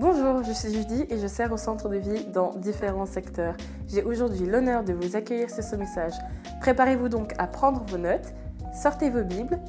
Bonjour, 0.00 0.44
je 0.44 0.52
suis 0.52 0.72
Judy 0.72 1.06
et 1.10 1.18
je 1.18 1.26
sers 1.26 1.52
au 1.52 1.56
centre 1.56 1.88
de 1.88 1.96
vie 1.96 2.24
dans 2.26 2.54
différents 2.54 3.04
secteurs. 3.04 3.56
J'ai 3.88 4.04
aujourd'hui 4.04 4.46
l'honneur 4.46 4.84
de 4.84 4.92
vous 4.92 5.16
accueillir 5.16 5.50
sur 5.50 5.64
ce 5.64 5.74
message. 5.74 6.12
Préparez-vous 6.60 7.08
donc 7.08 7.32
à 7.36 7.48
prendre 7.48 7.84
vos 7.84 7.98
notes, 7.98 8.32
sortez 8.80 9.10
vos 9.10 9.24
Bibles, 9.24 9.60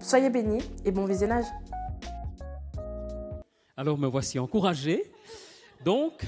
soyez 0.00 0.30
bénis 0.30 0.62
et 0.86 0.90
bon 0.90 1.04
visionnage. 1.04 1.44
Alors 3.76 3.98
me 3.98 4.06
voici 4.06 4.38
encouragé, 4.38 5.12
donc, 5.84 6.24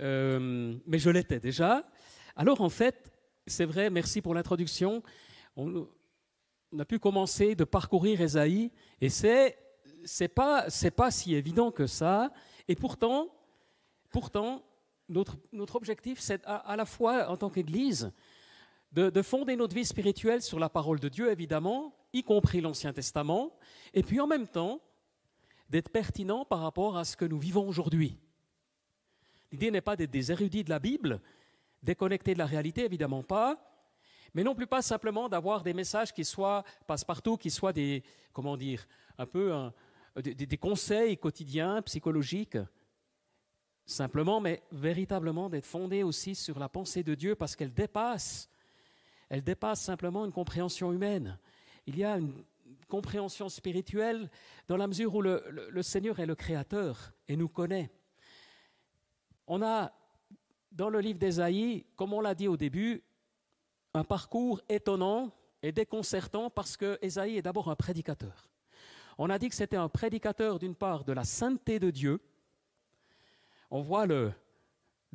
euh, 0.00 0.74
mais 0.84 0.98
je 0.98 1.10
l'étais 1.10 1.38
déjà. 1.38 1.84
Alors 2.34 2.60
en 2.60 2.70
fait, 2.70 3.12
c'est 3.46 3.66
vrai, 3.66 3.88
merci 3.88 4.20
pour 4.20 4.34
l'introduction. 4.34 5.04
On, 5.54 5.86
on 6.72 6.78
a 6.80 6.84
pu 6.84 6.98
commencer 6.98 7.54
de 7.54 7.62
parcourir 7.62 8.20
Esaïe 8.20 8.72
et 9.00 9.10
c'est 9.10 9.56
c'est 10.08 10.28
pas 10.28 10.70
c'est 10.70 10.90
pas 10.90 11.10
si 11.10 11.34
évident 11.34 11.70
que 11.70 11.86
ça. 11.86 12.32
Et 12.66 12.74
pourtant, 12.74 13.28
pourtant, 14.10 14.64
notre, 15.08 15.36
notre 15.52 15.76
objectif, 15.76 16.18
c'est 16.18 16.42
à, 16.46 16.76
la 16.76 16.84
fois 16.86 17.28
en 17.28 17.36
tant 17.36 17.50
qu'Église 17.50 18.10
de, 18.92 19.10
de, 19.10 19.22
fonder 19.22 19.54
notre 19.54 19.74
vie 19.74 19.84
spirituelle 19.84 20.42
sur 20.42 20.58
la 20.58 20.70
parole 20.70 20.98
de 20.98 21.08
Dieu, 21.08 21.30
évidemment, 21.30 21.94
y 22.14 22.22
compris 22.22 22.60
l'Ancien 22.62 22.92
Testament, 22.92 23.52
et 23.92 24.02
puis 24.02 24.18
en 24.18 24.26
même 24.26 24.48
temps 24.48 24.80
d'être 25.68 25.90
pertinent 25.90 26.46
par 26.46 26.60
rapport 26.60 26.96
à 26.96 27.04
ce 27.04 27.16
que 27.16 27.26
nous 27.26 27.38
vivons 27.38 27.68
aujourd'hui. 27.68 28.18
L'idée 29.52 29.70
n'est 29.70 29.82
pas 29.82 29.96
d'être 29.96 30.10
des 30.10 30.32
érudits 30.32 30.64
de 30.64 30.70
la 30.70 30.78
Bible, 30.78 31.20
déconnectés 31.82 32.32
de 32.32 32.38
la 32.38 32.46
réalité, 32.46 32.84
évidemment 32.84 33.22
pas, 33.22 33.58
mais 34.32 34.42
non 34.42 34.54
plus 34.54 34.66
pas 34.66 34.80
simplement 34.80 35.28
d'avoir 35.28 35.62
des 35.62 35.74
messages 35.74 36.12
qui 36.12 36.24
soient 36.24 36.64
passe-partout, 36.86 37.36
qui 37.36 37.50
soient 37.50 37.72
des, 37.74 38.02
comment 38.32 38.56
dire, 38.56 38.86
un 39.18 39.26
peu 39.26 39.52
des, 40.16 40.34
des, 40.34 40.56
conseils 40.56 41.16
quotidiens, 41.16 41.82
psychologiques, 41.82 42.58
simplement, 43.86 44.40
mais 44.40 44.62
véritablement 44.72 45.48
d'être 45.48 45.66
fondés 45.66 46.02
aussi 46.02 46.34
sur 46.34 46.58
la 46.58 46.68
pensée 46.68 47.02
de 47.02 47.14
Dieu 47.14 47.34
parce 47.34 47.56
qu'elle 47.56 47.72
dépasse, 47.72 48.50
elle 49.28 49.42
dépasse 49.42 49.80
simplement 49.80 50.24
une 50.24 50.32
compréhension 50.32 50.92
humaine. 50.92 51.38
Il 51.86 51.96
y 51.96 52.04
a 52.04 52.18
une 52.18 52.32
compréhension 52.88 53.48
spirituelle 53.48 54.30
dans 54.66 54.76
la 54.76 54.86
mesure 54.86 55.14
où 55.14 55.22
le, 55.22 55.44
le, 55.50 55.70
le 55.70 55.82
Seigneur 55.82 56.20
est 56.20 56.26
le 56.26 56.34
Créateur 56.34 57.12
et 57.28 57.36
nous 57.36 57.48
connaît. 57.48 57.90
On 59.46 59.62
a 59.62 59.92
dans 60.72 60.90
le 60.90 61.00
livre 61.00 61.18
d'Ésaïe, 61.18 61.86
comme 61.96 62.12
on 62.12 62.20
l'a 62.20 62.34
dit 62.34 62.48
au 62.48 62.56
début, 62.56 63.02
un 63.94 64.04
parcours 64.04 64.60
étonnant 64.68 65.32
et 65.62 65.72
déconcertant 65.72 66.50
parce 66.50 66.76
que 66.76 66.98
Ésaïe 67.02 67.38
est 67.38 67.42
d'abord 67.42 67.70
un 67.70 67.76
prédicateur. 67.76 68.48
On 69.18 69.30
a 69.30 69.38
dit 69.38 69.48
que 69.48 69.54
c'était 69.56 69.76
un 69.76 69.88
prédicateur 69.88 70.60
d'une 70.60 70.76
part 70.76 71.04
de 71.04 71.12
la 71.12 71.24
sainteté 71.24 71.80
de 71.80 71.90
Dieu. 71.90 72.20
On 73.68 73.82
voit 73.82 74.06
le, 74.06 74.32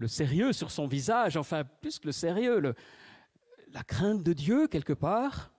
sérieux 0.08 0.52
sur 0.52 0.72
son 0.72 0.88
visage, 0.88 1.38
enfin 1.38 1.64
plus 1.64 2.00
que 2.00 2.08
le 2.08 2.12
sérieux, 2.12 2.76
la 3.72 3.84
crainte 3.84 4.22
de 4.22 4.34
Dieu 4.34 4.68
quelque 4.68 4.92
part. 4.92 5.54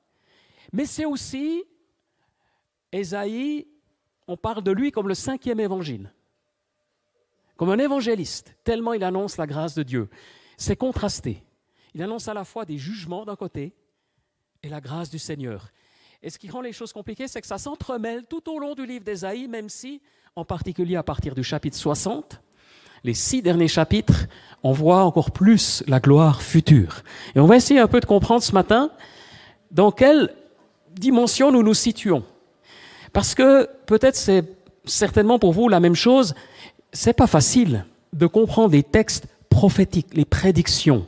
Mais 0.73 0.85
c'est 0.85 1.07
aussi, 1.07 1.65
Ésaïe, 2.93 3.67
on 4.29 4.37
parle 4.37 4.63
de 4.63 4.73
lui 4.73 4.93
comme 4.93 5.09
le 5.09 5.15
cinquième 5.15 5.61
évangile, 5.61 6.13
comme 7.57 7.71
un 7.71 7.79
évangéliste, 7.79 8.57
tellement 8.63 8.93
il 8.93 9.05
annonce 9.05 9.39
la 9.39 9.47
grâce 9.47 9.75
de 9.75 9.83
Dieu. 9.83 10.11
C'est 10.59 10.77
contrasté. 10.77 11.43
Il 11.95 12.03
annonce 12.03 12.29
à 12.29 12.35
la 12.35 12.45
fois 12.45 12.65
des 12.65 12.77
jugements 12.77 13.25
d'un 13.25 13.37
côté 13.37 13.75
et 14.63 14.69
la 14.69 14.81
grâce 14.81 15.11
du 15.11 15.19
Seigneur. 15.19 15.71
Et 16.25 16.31
ce 16.31 16.39
qui 16.39 16.49
rend 16.49 16.63
les 16.63 16.73
choses 16.73 16.95
compliquées, 16.95 17.29
c'est 17.29 17.43
que 17.43 17.47
ça 17.47 17.59
s'entremêle 17.59 18.25
tout 18.25 18.51
au 18.51 18.59
long 18.59 18.75
du 18.75 18.87
livre 18.87 19.05
d'Ésaïe, 19.05 19.47
même 19.47 19.69
si, 19.69 20.01
en 20.37 20.47
particulier 20.47 20.97
à 20.97 21.03
partir 21.03 21.35
du 21.35 21.45
chapitre 21.45 21.77
60, 21.77 22.41
les 23.05 23.13
six 23.13 23.43
derniers 23.43 23.69
chapitres, 23.69 24.25
on 24.63 24.73
voit 24.73 25.05
encore 25.05 25.33
plus 25.33 25.85
la 25.87 26.01
gloire 26.01 26.41
future. 26.41 27.03
Et 27.37 27.41
on 27.41 27.47
va 27.47 27.57
essayer 27.57 27.79
un 27.79 27.89
peu 27.89 28.01
de 28.01 28.07
comprendre 28.07 28.43
ce 28.43 28.53
matin 28.53 28.91
dans 29.71 29.91
quelle 29.91 30.35
dimension 30.95 31.53
nous 31.53 31.63
nous 31.63 31.75
situons. 31.75 32.25
Parce 33.13 33.35
que 33.35 33.69
peut-être 33.85 34.17
c'est 34.17 34.47
certainement 34.87 35.39
pour 35.39 35.53
vous 35.53 35.69
la 35.69 35.79
même 35.79 35.95
chose, 35.95 36.35
c'est 36.95 37.13
pas 37.13 37.27
facile 37.27 37.85
de 38.15 38.27
comprendre 38.27 38.73
les 38.73 38.83
textes 38.83 39.27
prophétiques, 39.51 40.15
les 40.15 40.25
prédictions, 40.25 41.05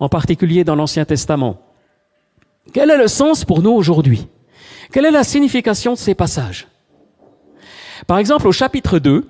en 0.00 0.08
particulier 0.08 0.64
dans 0.64 0.74
l'Ancien 0.74 1.04
Testament. 1.04 1.62
Quel 2.72 2.90
est 2.90 2.98
le 2.98 3.06
sens 3.06 3.44
pour 3.44 3.62
nous 3.62 3.70
aujourd'hui? 3.70 4.26
Quelle 4.92 5.04
est 5.04 5.10
la 5.10 5.24
signification 5.24 5.92
de 5.92 5.98
ces 5.98 6.14
passages? 6.14 6.66
Par 8.06 8.18
exemple, 8.18 8.48
au 8.48 8.52
chapitre 8.52 8.98
2, 8.98 9.24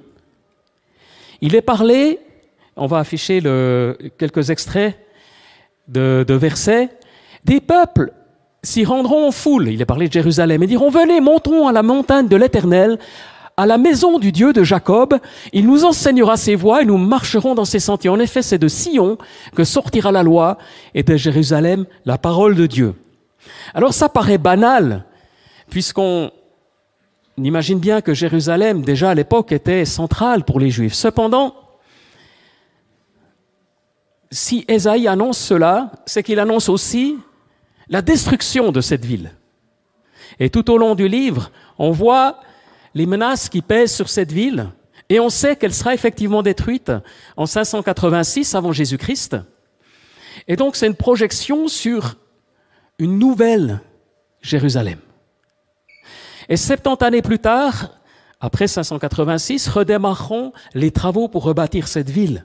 il 1.43 1.55
est 1.55 1.63
parlé, 1.63 2.19
on 2.77 2.87
va 2.87 2.99
afficher 2.99 3.41
le, 3.41 3.97
quelques 4.17 4.51
extraits 4.51 4.99
de, 5.89 6.25
de 6.27 6.35
versets, 6.35 6.89
des 7.45 7.61
peuples 7.61 8.13
s'y 8.63 8.85
rendront 8.85 9.29
en 9.29 9.33
foule, 9.33 9.69
il 9.69 9.83
est 9.83 9.87
parlé 9.87 10.09
de 10.09 10.13
Jérusalem, 10.13 10.63
et 10.63 10.67
diront, 10.67 10.91
venez, 10.91 11.21
montons 11.21 11.69
à 11.69 11.73
la 11.73 11.83
montagne 11.83 12.29
de 12.29 12.37
l'Éternel, 12.37 12.99
à 13.57 13.67
la 13.67 13.77
maison 13.77 14.19
du 14.19 14.33
Dieu 14.33 14.55
de 14.55 14.63
Jacob, 14.63 15.19
il 15.53 15.67
nous 15.67 15.85
enseignera 15.85 16.39
ses 16.39 16.55
voies 16.55 16.81
et 16.81 16.87
nous 16.87 16.97
marcherons 16.97 17.55
dans 17.55 17.67
ses 17.67 17.81
sentiers. 17.81 18.09
En 18.09 18.19
effet, 18.19 18.41
c'est 18.41 18.57
de 18.57 18.69
Sion 18.69 19.19
que 19.55 19.65
sortira 19.65 20.11
la 20.13 20.23
loi 20.23 20.57
et 20.95 21.03
de 21.03 21.17
Jérusalem 21.17 21.85
la 22.07 22.17
parole 22.17 22.55
de 22.55 22.67
Dieu. 22.67 22.95
Alors 23.75 23.93
ça 23.93 24.09
paraît 24.09 24.39
banal, 24.39 25.05
puisqu'on 25.71 26.31
imagine 27.39 27.79
bien 27.79 28.01
que 28.01 28.13
Jérusalem, 28.13 28.83
déjà 28.83 29.11
à 29.11 29.15
l'époque, 29.15 29.53
était 29.53 29.85
centrale 29.85 30.45
pour 30.45 30.61
les 30.61 30.71
Juifs. 30.71 30.95
Cependant, 30.95 31.55
si 34.31 34.65
Ésaïe 34.69 35.09
annonce 35.09 35.39
cela, 35.39 35.93
c'est 36.07 36.23
qu'il 36.23 36.39
annonce 36.39 36.69
aussi 36.69 37.17
la 37.89 38.03
destruction 38.03 38.73
de 38.73 38.81
cette 38.81 39.05
ville. 39.05 39.33
Et 40.39 40.51
tout 40.51 40.71
au 40.71 40.79
long 40.79 40.95
du 40.95 41.09
livre, 41.09 41.51
on 41.79 41.91
voit 41.91 42.41
les 42.95 43.07
menaces 43.07 43.49
qui 43.49 43.63
pèsent 43.63 43.95
sur 43.95 44.09
cette 44.09 44.33
ville, 44.33 44.69
et 45.09 45.19
on 45.19 45.29
sait 45.29 45.57
qu'elle 45.57 45.75
sera 45.75 45.93
effectivement 45.93 46.43
détruite 46.43 46.93
en 47.37 47.47
586 47.47 48.55
avant 48.55 48.73
Jésus-Christ. 48.73 49.37
Et 50.47 50.57
donc 50.57 50.77
c'est 50.77 50.87
une 50.87 50.95
projection 50.95 51.67
sur 51.67 52.17
une 52.99 53.19
nouvelle 53.19 53.81
Jérusalem. 54.41 54.99
Et 56.51 56.57
70 56.57 57.05
années 57.05 57.23
plus 57.23 57.39
tard, 57.39 57.91
après 58.41 58.67
586, 58.67 59.69
redémarreront 59.69 60.53
les 60.75 60.91
travaux 60.91 61.29
pour 61.29 61.45
rebâtir 61.45 61.89
cette 61.89 62.11
ville. 62.11 62.45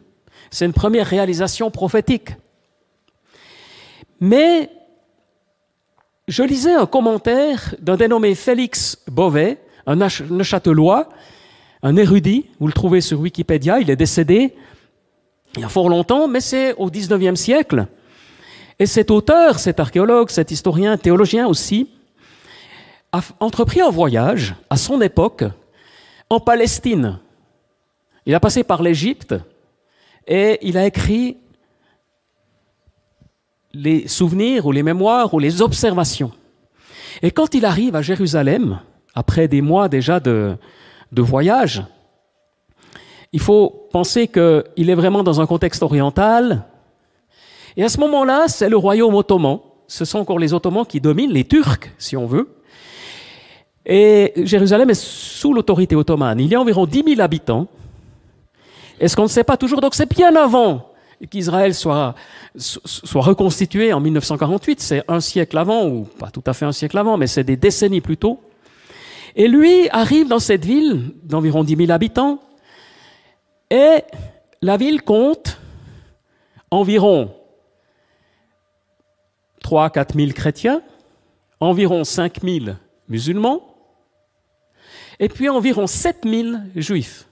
C'est 0.51 0.65
une 0.65 0.73
première 0.73 1.07
réalisation 1.07 1.71
prophétique. 1.71 2.29
Mais 4.21 4.69
je 6.27 6.43
lisais 6.43 6.73
un 6.73 6.85
commentaire 6.85 7.75
d'un 7.81 7.97
dénommé 7.97 8.35
Félix 8.35 8.99
Beauvais, 9.07 9.59
un 9.87 9.95
Neuchâtelois, 9.95 11.09
un 11.83 11.97
érudit, 11.97 12.45
vous 12.59 12.67
le 12.67 12.73
trouvez 12.73 13.01
sur 13.01 13.19
Wikipédia, 13.19 13.79
il 13.79 13.89
est 13.89 13.95
décédé 13.95 14.55
il 15.55 15.61
y 15.61 15.63
a 15.63 15.69
fort 15.69 15.89
longtemps, 15.89 16.27
mais 16.27 16.41
c'est 16.41 16.73
au 16.73 16.89
XIXe 16.89 17.39
siècle. 17.39 17.87
Et 18.77 18.85
cet 18.85 19.09
auteur, 19.09 19.57
cet 19.57 19.79
archéologue, 19.79 20.29
cet 20.29 20.51
historien, 20.51 20.97
théologien 20.97 21.47
aussi, 21.47 21.94
a 23.15 23.21
entrepris 23.39 23.81
un 23.81 23.89
voyage 23.89 24.55
à 24.69 24.75
son 24.75 25.01
époque 25.01 25.45
en 26.29 26.39
Palestine. 26.39 27.19
Il 28.25 28.35
a 28.35 28.39
passé 28.39 28.63
par 28.63 28.81
l'Égypte 28.81 29.35
et 30.27 30.59
il 30.61 30.77
a 30.77 30.85
écrit 30.85 31.37
les 33.73 34.07
souvenirs 34.07 34.65
ou 34.65 34.71
les 34.71 34.83
mémoires 34.83 35.33
ou 35.33 35.39
les 35.39 35.61
observations. 35.61 36.31
Et 37.21 37.31
quand 37.31 37.53
il 37.53 37.65
arrive 37.65 37.95
à 37.95 38.01
Jérusalem, 38.01 38.81
après 39.13 39.47
des 39.47 39.61
mois 39.61 39.87
déjà 39.87 40.19
de, 40.19 40.57
de 41.11 41.21
voyage, 41.21 41.83
il 43.31 43.39
faut 43.39 43.87
penser 43.91 44.27
qu'il 44.27 44.89
est 44.89 44.95
vraiment 44.95 45.23
dans 45.23 45.39
un 45.39 45.45
contexte 45.45 45.83
oriental. 45.83 46.65
Et 47.77 47.83
à 47.83 47.89
ce 47.89 47.99
moment-là, 47.99 48.47
c'est 48.47 48.69
le 48.69 48.77
royaume 48.77 49.15
ottoman. 49.15 49.59
Ce 49.87 50.03
sont 50.03 50.19
encore 50.19 50.39
les 50.39 50.53
Ottomans 50.53 50.85
qui 50.85 50.99
dominent, 50.99 51.31
les 51.31 51.43
Turcs, 51.43 51.91
si 51.99 52.17
on 52.17 52.25
veut. 52.25 52.55
Et 53.85 54.33
Jérusalem 54.37 54.89
est 54.89 54.99
sous 54.99 55.53
l'autorité 55.53 55.95
ottomane. 55.95 56.39
Il 56.39 56.47
y 56.47 56.55
a 56.55 56.61
environ 56.61 56.85
10 56.85 57.03
000 57.07 57.21
habitants. 57.21 57.67
Et 58.99 59.07
ce 59.07 59.15
qu'on 59.15 59.23
ne 59.23 59.27
sait 59.27 59.43
pas 59.43 59.57
toujours, 59.57 59.81
donc 59.81 59.93
c'est 59.93 60.09
bien 60.09 60.35
avant 60.35 60.91
qu'Israël 61.29 61.73
soit, 61.73 62.15
soit 62.57 63.21
reconstitué 63.21 63.93
en 63.93 63.99
1948. 63.99 64.79
C'est 64.81 65.03
un 65.07 65.19
siècle 65.19 65.57
avant, 65.57 65.87
ou 65.87 66.03
pas 66.03 66.31
tout 66.31 66.43
à 66.45 66.53
fait 66.53 66.65
un 66.65 66.71
siècle 66.71 66.97
avant, 66.97 67.17
mais 67.17 67.27
c'est 67.27 67.43
des 67.43 67.57
décennies 67.57 68.01
plus 68.01 68.17
tôt. 68.17 68.39
Et 69.35 69.47
lui 69.47 69.89
arrive 69.89 70.27
dans 70.29 70.39
cette 70.39 70.65
ville 70.65 71.11
d'environ 71.23 71.63
10 71.63 71.75
000 71.75 71.91
habitants, 71.91 72.39
et 73.69 74.03
la 74.61 74.77
ville 74.77 75.01
compte 75.01 75.59
environ 76.71 77.31
3 79.61 79.89
4 79.89 80.15
000 80.15 80.31
chrétiens, 80.31 80.81
environ 81.59 82.03
5 82.03 82.41
000 82.41 82.65
musulmans, 83.09 83.74
et 85.19 85.29
puis 85.29 85.49
environ 85.49 85.87
7 85.87 86.19
000 86.25 86.57
juifs. 86.75 87.27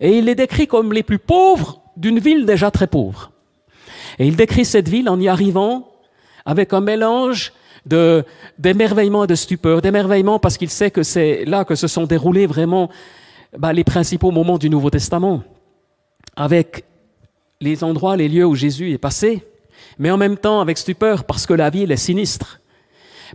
Et 0.00 0.18
il 0.18 0.26
les 0.26 0.34
décrit 0.34 0.66
comme 0.66 0.92
les 0.92 1.02
plus 1.02 1.18
pauvres 1.18 1.80
d'une 1.96 2.18
ville 2.18 2.46
déjà 2.46 2.70
très 2.70 2.86
pauvre. 2.86 3.32
Et 4.18 4.26
il 4.26 4.36
décrit 4.36 4.64
cette 4.64 4.88
ville 4.88 5.08
en 5.08 5.20
y 5.20 5.28
arrivant 5.28 5.88
avec 6.44 6.72
un 6.72 6.80
mélange 6.80 7.52
d'émerveillement 8.58 9.24
et 9.24 9.26
de 9.26 9.34
stupeur. 9.34 9.80
D'émerveillement 9.80 10.38
parce 10.38 10.58
qu'il 10.58 10.70
sait 10.70 10.90
que 10.90 11.02
c'est 11.02 11.44
là 11.44 11.64
que 11.64 11.74
se 11.74 11.86
sont 11.86 12.04
déroulés 12.04 12.46
vraiment 12.46 12.90
bah, 13.56 13.72
les 13.72 13.84
principaux 13.84 14.30
moments 14.30 14.58
du 14.58 14.68
Nouveau 14.68 14.90
Testament, 14.90 15.42
avec 16.34 16.84
les 17.60 17.84
endroits, 17.84 18.16
les 18.16 18.28
lieux 18.28 18.44
où 18.44 18.54
Jésus 18.54 18.92
est 18.92 18.98
passé, 18.98 19.46
mais 19.98 20.10
en 20.10 20.16
même 20.16 20.36
temps 20.36 20.60
avec 20.60 20.78
stupeur 20.78 21.24
parce 21.24 21.46
que 21.46 21.54
la 21.54 21.70
ville 21.70 21.92
est 21.92 21.96
sinistre, 21.96 22.60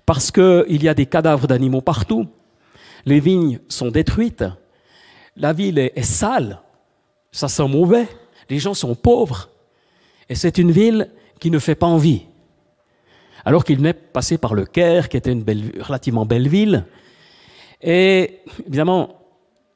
parce 0.05 0.31
qu'il 0.31 0.83
y 0.83 0.89
a 0.89 0.93
des 0.93 1.05
cadavres 1.05 1.47
d'animaux 1.47 1.81
partout, 1.81 2.27
les 3.05 3.19
vignes 3.19 3.59
sont 3.67 3.89
détruites, 3.89 4.43
la 5.35 5.53
ville 5.53 5.79
est, 5.79 6.01
sale, 6.03 6.61
ça 7.31 7.47
sent 7.47 7.67
mauvais, 7.67 8.07
les 8.49 8.59
gens 8.59 8.73
sont 8.73 8.95
pauvres, 8.95 9.49
et 10.29 10.35
c'est 10.35 10.57
une 10.57 10.71
ville 10.71 11.09
qui 11.39 11.51
ne 11.51 11.59
fait 11.59 11.75
pas 11.75 11.87
envie. 11.87 12.23
Alors 13.43 13.63
qu'il 13.63 13.77
venait 13.77 13.93
passer 13.93 14.37
par 14.37 14.53
le 14.53 14.65
Caire, 14.65 15.09
qui 15.09 15.17
était 15.17 15.31
une 15.31 15.43
relativement 15.79 16.25
belle 16.25 16.47
ville, 16.47 16.85
et 17.81 18.41
évidemment, 18.67 19.21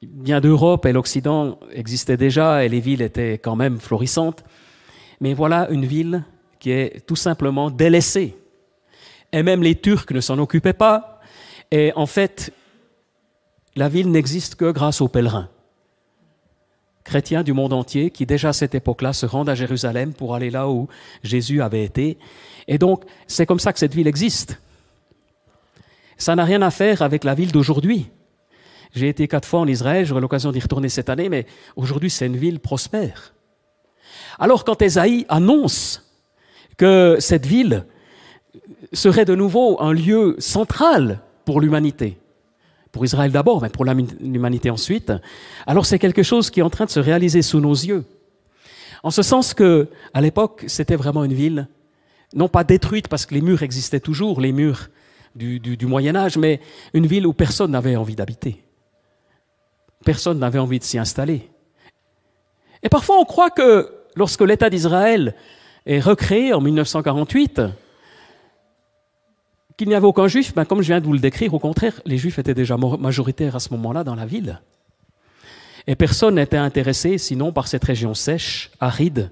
bien 0.02 0.40
d'Europe 0.40 0.86
et 0.86 0.94
l'Occident 0.94 1.60
existaient 1.72 2.18
déjà 2.18 2.64
et 2.64 2.70
les 2.70 2.80
villes 2.80 3.02
étaient 3.02 3.40
quand 3.40 3.56
même 3.56 3.80
florissantes. 3.80 4.44
Mais 5.20 5.34
voilà 5.34 5.68
une 5.70 5.86
ville 5.86 6.24
qui 6.60 6.72
est 6.72 7.06
tout 7.06 7.16
simplement 7.16 7.72
délaissée. 7.72 8.36
Et 9.32 9.44
même 9.44 9.64
les 9.64 9.76
Turcs 9.76 10.12
ne 10.12 10.22
s'en 10.22 10.38
occupaient 10.38 10.74
pas. 10.74 11.20
Et 11.72 11.92
en 11.96 12.06
fait, 12.06 12.54
la 13.76 13.90
ville 13.90 14.12
n'existe 14.12 14.56
que 14.56 14.72
grâce 14.72 15.02
aux 15.02 15.08
pèlerins 15.08 15.50
chrétiens 17.06 17.44
du 17.44 17.54
monde 17.54 17.72
entier 17.72 18.10
qui 18.10 18.26
déjà 18.26 18.50
à 18.50 18.54
cette 18.54 18.76
époque-là 18.76 19.14
se 19.14 19.26
rendent 19.26 19.48
à 19.48 19.56
Jérusalem 19.56 20.14
pour 20.14 20.36
aller 20.36 20.50
là 20.50 20.68
où 20.68 20.90
Jésus 21.24 21.62
avait 21.62 21.86
été. 21.86 22.18
Et 22.68 22.78
donc, 22.78 23.04
c'est 23.28 23.46
comme 23.46 23.60
ça 23.60 23.72
que 23.72 23.80
cette 23.80 23.94
ville 23.94 24.08
existe. 24.08 24.60
Ça 26.18 26.36
n'a 26.36 26.44
rien 26.44 26.62
à 26.62 26.72
faire 26.72 27.02
avec 27.02 27.24
la 27.24 27.36
ville 27.36 27.52
d'aujourd'hui. 27.52 28.10
J'ai 28.94 29.08
été 29.08 29.28
quatre 29.28 29.48
fois 29.48 29.60
en 29.60 29.68
Israël, 29.68 30.06
j'aurai 30.06 30.22
l'occasion 30.22 30.52
d'y 30.52 30.60
retourner 30.60 30.90
cette 30.90 31.10
année, 31.10 31.30
mais 31.30 31.46
aujourd'hui 31.76 32.10
c'est 32.10 32.26
une 32.26 32.38
ville 32.38 32.60
prospère. 32.60 33.34
Alors 34.40 34.64
quand 34.64 34.82
Esaïe 34.82 35.26
annonce 35.30 36.12
que 36.78 37.18
cette 37.20 37.46
ville 37.46 37.86
serait 38.94 39.26
de 39.26 39.36
nouveau 39.36 39.82
un 39.82 39.94
lieu 39.94 40.36
central 40.40 41.20
pour 41.44 41.60
l'humanité, 41.62 42.18
pour 42.96 43.04
Israël 43.04 43.30
d'abord, 43.30 43.62
mais 43.62 43.68
pour 43.68 43.84
l'humanité 43.84 44.70
ensuite, 44.70 45.12
alors 45.68 45.86
c'est 45.86 46.00
quelque 46.00 46.24
chose 46.24 46.50
qui 46.50 46.62
est 46.62 46.64
en 46.64 46.70
train 46.70 46.86
de 46.86 46.90
se 46.90 47.02
réaliser 47.02 47.42
sous 47.42 47.60
nos 47.60 47.74
yeux. 47.74 48.06
En 49.04 49.12
ce 49.12 49.22
sens 49.22 49.54
que, 49.54 49.90
à 50.14 50.22
l'époque, 50.22 50.64
c'était 50.68 50.96
vraiment 50.96 51.26
une 51.26 51.34
ville, 51.34 51.68
non 52.34 52.48
pas 52.48 52.64
détruite 52.64 53.10
parce 53.10 53.26
que 53.26 53.34
les 53.34 53.42
murs 53.42 53.64
existaient 53.64 54.00
toujours, 54.00 54.40
les 54.40 54.54
murs 54.54 54.88
du, 55.36 55.78
Moyen 55.82 56.16
Âge, 56.16 56.38
mais 56.38 56.62
une 56.94 57.06
ville 57.06 57.28
où 57.28 57.34
personne 57.34 57.72
n'avait 57.72 57.98
envie 57.98 58.16
d'habiter. 58.16 58.64
Personne 60.06 60.40
n'avait 60.40 60.60
envie 60.60 60.80
de 60.80 60.86
s'y 60.86 60.98
installer. 60.98 61.50
Et 62.82 62.88
parfois 62.88 63.20
on 63.20 63.26
croit 63.26 63.50
que 63.50 63.92
lorsque 64.16 64.40
l'État 64.40 64.70
d'Israël 64.70 65.36
est 65.86 66.00
recréé 66.00 66.54
en 66.54 66.62
1948, 66.62 67.60
qu'il 69.78 69.88
n'y 69.88 69.96
avait 69.96 70.08
aucun 70.08 70.28
juif, 70.28 70.54
ben 70.54 70.66
comme 70.66 70.82
je 70.82 70.88
viens 70.88 71.02
de 71.02 71.06
vous 71.06 71.14
le 71.14 71.20
décrire, 71.20 71.54
au 71.54 71.60
contraire, 71.60 72.00
les 72.06 72.18
juifs 72.18 72.40
étaient 72.40 72.54
déjà 72.54 72.78
majoritaires 72.78 73.56
à 73.56 73.60
ce 73.60 73.70
moment-là 73.72 74.04
dans 74.04 74.16
la 74.16 74.26
ville. 74.26 74.62
Et 75.88 75.96
personne 75.96 76.36
n'était 76.36 76.58
intéressé 76.58 77.18
sinon 77.18 77.52
par 77.52 77.68
cette 77.68 77.84
région 77.84 78.14
sèche, 78.14 78.72
aride. 78.80 79.32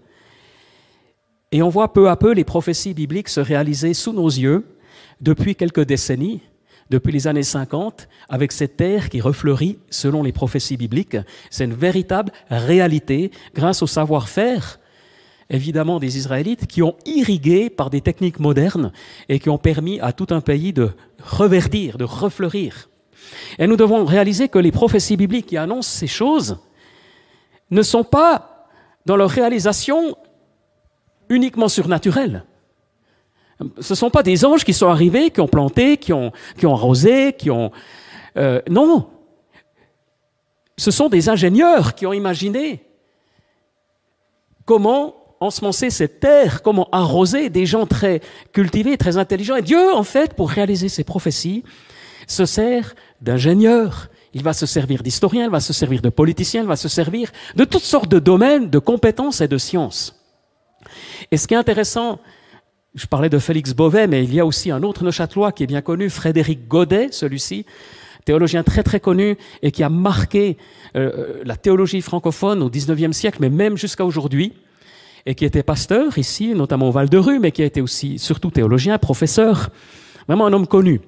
Et 1.52 1.62
on 1.62 1.70
voit 1.70 1.94
peu 1.94 2.10
à 2.10 2.16
peu 2.16 2.34
les 2.34 2.44
prophéties 2.44 2.94
bibliques 2.94 3.30
se 3.30 3.40
réaliser 3.40 3.94
sous 3.94 4.14
nos 4.14 4.28
yeux 4.28 4.66
depuis 5.22 5.56
quelques 5.56 5.86
décennies 5.86 6.42
depuis 6.90 7.12
les 7.12 7.28
années 7.28 7.44
50 7.44 8.08
avec 8.30 8.52
cette 8.52 8.78
terre 8.78 9.10
qui 9.10 9.22
refleurit 9.22 9.80
selon 9.90 10.22
les 10.22 10.32
prophéties 10.32 10.78
bibliques. 10.78 11.18
C'est 11.50 11.66
une 11.66 11.74
véritable 11.74 12.32
réalité 12.50 13.32
grâce 13.56 13.82
au 13.82 13.88
savoir-faire 13.88 14.80
évidemment 15.54 16.00
des 16.00 16.18
Israélites 16.18 16.68
qui 16.68 16.82
ont 16.82 16.96
irrigué 17.06 17.70
par 17.70 17.90
des 17.90 18.02
techniques 18.02 18.40
modernes 18.40 18.92
et 19.30 19.40
qui 19.40 19.50
ont 19.50 19.58
permis 19.58 20.00
à 20.00 20.12
tout 20.12 20.28
un 20.32 20.42
pays 20.42 20.74
de 20.74 20.92
reverdir, 21.24 21.98
de 21.98 22.04
refleurir. 22.04 22.90
Et 23.60 23.68
nous 23.68 23.78
devons 23.78 24.04
réaliser 24.04 24.50
que 24.50 24.60
les 24.60 24.72
prophéties 24.72 25.18
bibliques 25.18 25.46
qui 25.46 25.58
annoncent 25.58 25.90
ces 25.90 26.08
choses 26.08 26.58
ne 27.72 27.82
sont 27.82 28.04
pas 28.04 28.68
dans 29.06 29.16
leur 29.16 29.30
réalisation 29.30 30.18
uniquement 31.30 31.68
surnaturelles. 31.68 32.46
Ce 33.80 33.94
ne 33.94 33.98
sont 33.98 34.10
pas 34.10 34.24
des 34.24 34.46
anges 34.46 34.66
qui 34.66 34.74
sont 34.74 34.90
arrivés, 34.90 35.30
qui 35.30 35.40
ont 35.40 35.48
planté, 35.48 35.98
qui 35.98 36.12
ont, 36.12 36.32
qui 36.58 36.66
ont 36.66 36.74
arrosé, 36.74 37.34
qui 37.34 37.50
ont... 37.50 37.72
Euh, 38.38 38.62
non. 38.70 39.10
Ce 40.78 40.92
sont 40.92 41.08
des 41.08 41.30
ingénieurs 41.30 41.94
qui 41.94 42.06
ont 42.06 42.14
imaginé 42.14 42.84
comment 44.66 45.23
ensemencer 45.44 45.90
cette 45.90 46.20
terre, 46.20 46.62
comment 46.62 46.90
arroser 46.92 47.50
des 47.50 47.66
gens 47.66 47.86
très 47.86 48.22
cultivés, 48.52 48.98
très 48.98 49.18
intelligents. 49.18 49.56
Et 49.56 49.62
Dieu, 49.62 49.94
en 49.94 50.04
fait, 50.04 50.34
pour 50.34 50.50
réaliser 50.50 50.90
ces 50.90 51.04
prophéties, 51.04 51.64
se 52.28 52.46
sert 52.46 52.96
d'ingénieurs. 53.22 54.10
Il 54.34 54.44
va 54.44 54.54
se 54.54 54.66
servir 54.66 55.04
d'historiens, 55.04 55.46
il 55.46 55.52
va 55.52 55.60
se 55.60 55.74
servir 55.74 56.02
de 56.02 56.10
politiciens, 56.10 56.62
il 56.62 56.68
va 56.68 56.76
se 56.76 56.90
servir 56.90 57.32
de 57.56 57.66
toutes 57.66 57.84
sortes 57.84 58.10
de 58.10 58.20
domaines 58.20 58.70
de 58.70 58.80
compétences 58.80 59.42
et 59.42 59.48
de 59.48 59.58
sciences. 59.58 60.20
Et 61.32 61.38
ce 61.38 61.48
qui 61.48 61.54
est 61.54 61.58
intéressant, 61.58 62.20
je 62.96 63.06
parlais 63.06 63.30
de 63.30 63.40
Félix 63.40 63.74
Beauvais, 63.74 64.08
mais 64.08 64.24
il 64.24 64.34
y 64.34 64.40
a 64.40 64.46
aussi 64.46 64.72
un 64.72 64.84
autre 64.84 65.04
Neuchâtelois 65.04 65.52
qui 65.52 65.64
est 65.64 65.68
bien 65.68 65.82
connu, 65.82 66.10
Frédéric 66.10 66.68
Godet, 66.68 67.10
celui-ci, 67.12 67.66
théologien 68.26 68.64
très 68.64 68.84
très 68.84 69.00
connu 69.00 69.38
et 69.62 69.72
qui 69.72 69.84
a 69.84 69.90
marqué 69.90 70.58
euh, 70.96 71.42
la 71.44 71.56
théologie 71.56 72.02
francophone 72.02 72.62
au 72.62 72.70
XIXe 72.70 73.16
siècle, 73.16 73.38
mais 73.42 73.50
même 73.50 73.78
jusqu'à 73.78 74.06
aujourd'hui, 74.06 74.54
et 75.26 75.36
qui 75.36 75.46
était 75.46 75.64
pasteur 75.64 76.18
ici, 76.18 76.54
notamment 76.54 76.90
au 76.90 76.92
Val-de-Rue, 76.92 77.40
mais 77.40 77.52
qui 77.52 77.62
a 77.62 77.66
été 77.66 77.82
aussi 77.82 78.20
surtout 78.20 78.52
théologien, 78.52 78.98
professeur, 78.98 79.70
vraiment 80.28 80.46
un 80.46 80.54
homme 80.54 80.68
connu. 80.68 81.02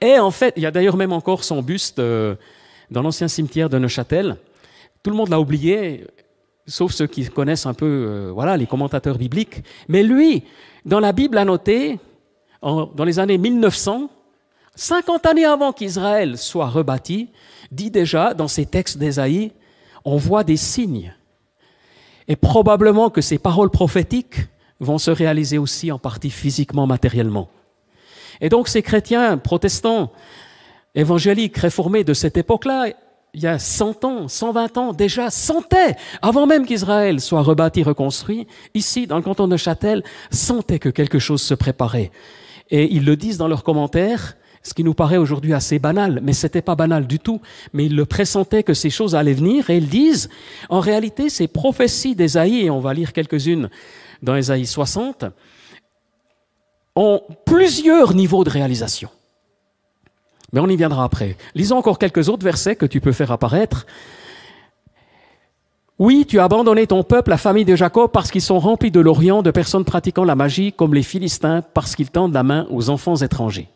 Et 0.00 0.18
en 0.18 0.30
fait, 0.30 0.52
il 0.56 0.62
y 0.62 0.66
a 0.66 0.70
d'ailleurs 0.70 0.96
même 0.96 1.12
encore 1.12 1.42
son 1.42 1.62
buste 1.62 1.98
euh, 1.98 2.34
dans 2.90 3.02
l'ancien 3.02 3.28
cimetière 3.28 3.70
de 3.70 3.78
Neuchâtel. 3.78 4.36
Tout 5.02 5.10
le 5.10 5.16
monde 5.16 5.30
l'a 5.30 5.40
oublié, 5.40 6.06
sauf 6.66 6.92
ceux 6.92 7.06
qui 7.06 7.26
connaissent 7.26 7.66
un 7.66 7.74
peu, 7.74 8.30
voilà, 8.34 8.56
les 8.56 8.66
commentateurs 8.66 9.16
bibliques. 9.16 9.62
Mais 9.88 10.02
lui, 10.02 10.42
dans 10.84 11.00
la 11.00 11.12
Bible 11.12 11.38
a 11.38 11.44
noté, 11.44 11.98
dans 12.62 13.04
les 13.04 13.18
années 13.18 13.38
1900, 13.38 14.10
50 14.76 15.24
années 15.26 15.46
avant 15.46 15.72
qu'Israël 15.72 16.36
soit 16.36 16.68
rebâti, 16.68 17.30
dit 17.72 17.90
déjà 17.90 18.34
dans 18.34 18.48
ces 18.48 18.66
textes 18.66 18.98
d'Ésaïe, 18.98 19.52
on 20.04 20.16
voit 20.16 20.44
des 20.44 20.56
signes. 20.56 21.14
Et 22.28 22.36
probablement 22.36 23.10
que 23.10 23.20
ces 23.20 23.38
paroles 23.38 23.70
prophétiques 23.70 24.48
vont 24.80 24.98
se 24.98 25.10
réaliser 25.10 25.58
aussi 25.58 25.92
en 25.92 25.98
partie 25.98 26.30
physiquement, 26.30 26.86
matériellement. 26.86 27.48
Et 28.40 28.48
donc 28.48 28.68
ces 28.68 28.82
chrétiens 28.82 29.38
protestants, 29.38 30.12
évangéliques, 30.94 31.56
réformés 31.56 32.04
de 32.04 32.14
cette 32.14 32.36
époque-là, 32.36 32.88
il 33.34 33.42
y 33.42 33.46
a 33.46 33.58
100 33.58 34.04
ans, 34.04 34.28
120 34.28 34.78
ans 34.78 34.92
déjà, 34.92 35.30
sentaient, 35.30 35.96
avant 36.22 36.46
même 36.46 36.64
qu'Israël 36.64 37.20
soit 37.20 37.42
rebâti, 37.42 37.82
reconstruit, 37.82 38.46
ici, 38.72 39.06
dans 39.06 39.16
le 39.16 39.22
canton 39.22 39.46
de 39.46 39.58
Châtel, 39.58 40.02
sentaient 40.30 40.78
que 40.78 40.88
quelque 40.88 41.18
chose 41.18 41.42
se 41.42 41.52
préparait. 41.52 42.10
Et 42.70 42.92
ils 42.94 43.04
le 43.04 43.14
disent 43.14 43.36
dans 43.36 43.48
leurs 43.48 43.62
commentaires, 43.62 44.36
ce 44.66 44.74
qui 44.74 44.82
nous 44.82 44.94
paraît 44.94 45.16
aujourd'hui 45.16 45.54
assez 45.54 45.78
banal, 45.78 46.18
mais 46.24 46.32
ce 46.32 46.44
n'était 46.44 46.60
pas 46.60 46.74
banal 46.74 47.06
du 47.06 47.20
tout, 47.20 47.40
mais 47.72 47.86
ils 47.86 47.94
le 47.94 48.04
pressentaient 48.04 48.64
que 48.64 48.74
ces 48.74 48.90
choses 48.90 49.14
allaient 49.14 49.32
venir, 49.32 49.70
et 49.70 49.76
ils 49.76 49.88
disent, 49.88 50.28
en 50.68 50.80
réalité, 50.80 51.28
ces 51.28 51.46
prophéties 51.46 52.16
d'Ésaïe, 52.16 52.62
et 52.62 52.70
on 52.70 52.80
va 52.80 52.92
lire 52.92 53.12
quelques-unes 53.12 53.70
dans 54.24 54.34
Ésaïe 54.34 54.66
60, 54.66 55.26
ont 56.96 57.22
plusieurs 57.44 58.12
niveaux 58.14 58.42
de 58.42 58.50
réalisation. 58.50 59.08
Mais 60.52 60.58
on 60.58 60.66
y 60.66 60.76
viendra 60.76 61.04
après. 61.04 61.36
Lisons 61.54 61.76
encore 61.76 62.00
quelques 62.00 62.28
autres 62.28 62.44
versets 62.44 62.74
que 62.74 62.86
tu 62.86 63.00
peux 63.00 63.12
faire 63.12 63.30
apparaître. 63.30 63.86
Oui, 66.00 66.26
tu 66.26 66.40
as 66.40 66.44
abandonné 66.44 66.88
ton 66.88 67.04
peuple, 67.04 67.30
la 67.30 67.38
famille 67.38 67.64
de 67.64 67.76
Jacob, 67.76 68.10
parce 68.10 68.32
qu'ils 68.32 68.42
sont 68.42 68.58
remplis 68.58 68.90
de 68.90 68.98
l'Orient, 68.98 69.42
de 69.42 69.52
personnes 69.52 69.84
pratiquant 69.84 70.24
la 70.24 70.34
magie, 70.34 70.72
comme 70.72 70.92
les 70.92 71.04
Philistins, 71.04 71.62
parce 71.72 71.94
qu'ils 71.94 72.10
tendent 72.10 72.34
la 72.34 72.42
main 72.42 72.66
aux 72.70 72.90
enfants 72.90 73.16
étrangers. 73.16 73.68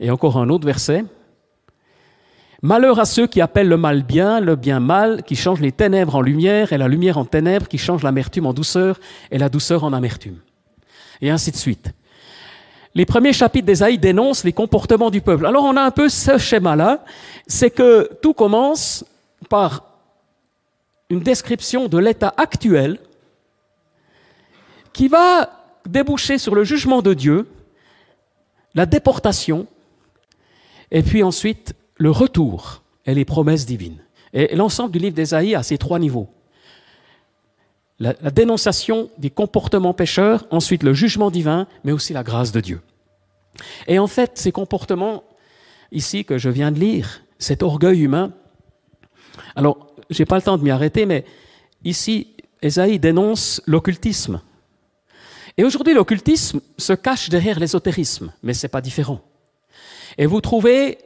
Et 0.00 0.10
encore 0.10 0.36
un 0.38 0.48
autre 0.48 0.66
verset. 0.66 1.04
Malheur 2.62 2.98
à 2.98 3.04
ceux 3.04 3.26
qui 3.26 3.40
appellent 3.40 3.68
le 3.68 3.76
mal 3.76 4.02
bien, 4.02 4.40
le 4.40 4.56
bien 4.56 4.80
mal, 4.80 5.22
qui 5.22 5.36
changent 5.36 5.60
les 5.60 5.72
ténèbres 5.72 6.16
en 6.16 6.20
lumière 6.20 6.72
et 6.72 6.78
la 6.78 6.88
lumière 6.88 7.18
en 7.18 7.24
ténèbres, 7.24 7.68
qui 7.68 7.78
changent 7.78 8.02
l'amertume 8.02 8.46
en 8.46 8.52
douceur 8.52 8.98
et 9.30 9.38
la 9.38 9.48
douceur 9.48 9.84
en 9.84 9.92
amertume. 9.92 10.38
Et 11.20 11.30
ainsi 11.30 11.50
de 11.50 11.56
suite 11.56 11.92
les 12.96 13.04
premiers 13.04 13.34
chapitres 13.34 13.66
d'Ésaïe 13.66 13.98
dénoncent 13.98 14.42
les 14.42 14.54
comportements 14.54 15.10
du 15.10 15.20
peuple. 15.20 15.44
Alors 15.44 15.64
on 15.64 15.76
a 15.76 15.82
un 15.82 15.90
peu 15.90 16.08
ce 16.08 16.38
schéma-là, 16.38 17.04
c'est 17.46 17.68
que 17.70 18.10
tout 18.22 18.32
commence 18.32 19.04
par 19.50 19.84
une 21.10 21.20
description 21.20 21.88
de 21.88 21.98
l'état 21.98 22.32
actuel 22.38 22.98
qui 24.94 25.08
va 25.08 25.50
déboucher 25.84 26.38
sur 26.38 26.54
le 26.54 26.64
jugement 26.64 27.02
de 27.02 27.12
Dieu, 27.12 27.46
la 28.74 28.86
déportation, 28.86 29.66
et 30.90 31.02
puis 31.02 31.22
ensuite 31.22 31.74
le 31.96 32.10
retour 32.10 32.82
et 33.06 33.14
les 33.14 33.24
promesses 33.24 33.66
divines. 33.66 33.98
Et 34.32 34.54
l'ensemble 34.54 34.92
du 34.92 34.98
livre 34.98 35.14
d'Ésaïe 35.14 35.54
a 35.54 35.62
ces 35.62 35.78
trois 35.78 35.98
niveaux. 35.98 36.28
La, 37.98 38.12
dénonciation 38.12 39.08
des 39.16 39.30
comportements 39.30 39.94
pécheurs, 39.94 40.44
ensuite 40.50 40.82
le 40.82 40.92
jugement 40.92 41.30
divin, 41.30 41.66
mais 41.84 41.92
aussi 41.92 42.12
la 42.12 42.22
grâce 42.22 42.52
de 42.52 42.60
Dieu. 42.60 42.82
Et 43.86 43.98
en 43.98 44.06
fait, 44.06 44.32
ces 44.34 44.52
comportements 44.52 45.24
ici 45.92 46.24
que 46.24 46.36
je 46.36 46.50
viens 46.50 46.72
de 46.72 46.78
lire, 46.78 47.22
cet 47.38 47.62
orgueil 47.62 48.02
humain, 48.02 48.32
alors 49.54 49.94
je 50.10 50.20
n'ai 50.20 50.26
pas 50.26 50.36
le 50.36 50.42
temps 50.42 50.58
de 50.58 50.62
m'y 50.62 50.70
arrêter, 50.70 51.06
mais 51.06 51.24
ici, 51.84 52.34
Ésaïe 52.60 52.98
dénonce 52.98 53.62
l'occultisme. 53.66 54.42
Et 55.56 55.64
aujourd'hui, 55.64 55.94
l'occultisme 55.94 56.60
se 56.76 56.92
cache 56.92 57.30
derrière 57.30 57.58
l'ésotérisme, 57.58 58.32
mais 58.42 58.52
ce 58.52 58.66
n'est 58.66 58.70
pas 58.70 58.82
différent. 58.82 59.22
Et 60.18 60.26
vous 60.26 60.40
trouvez, 60.40 60.98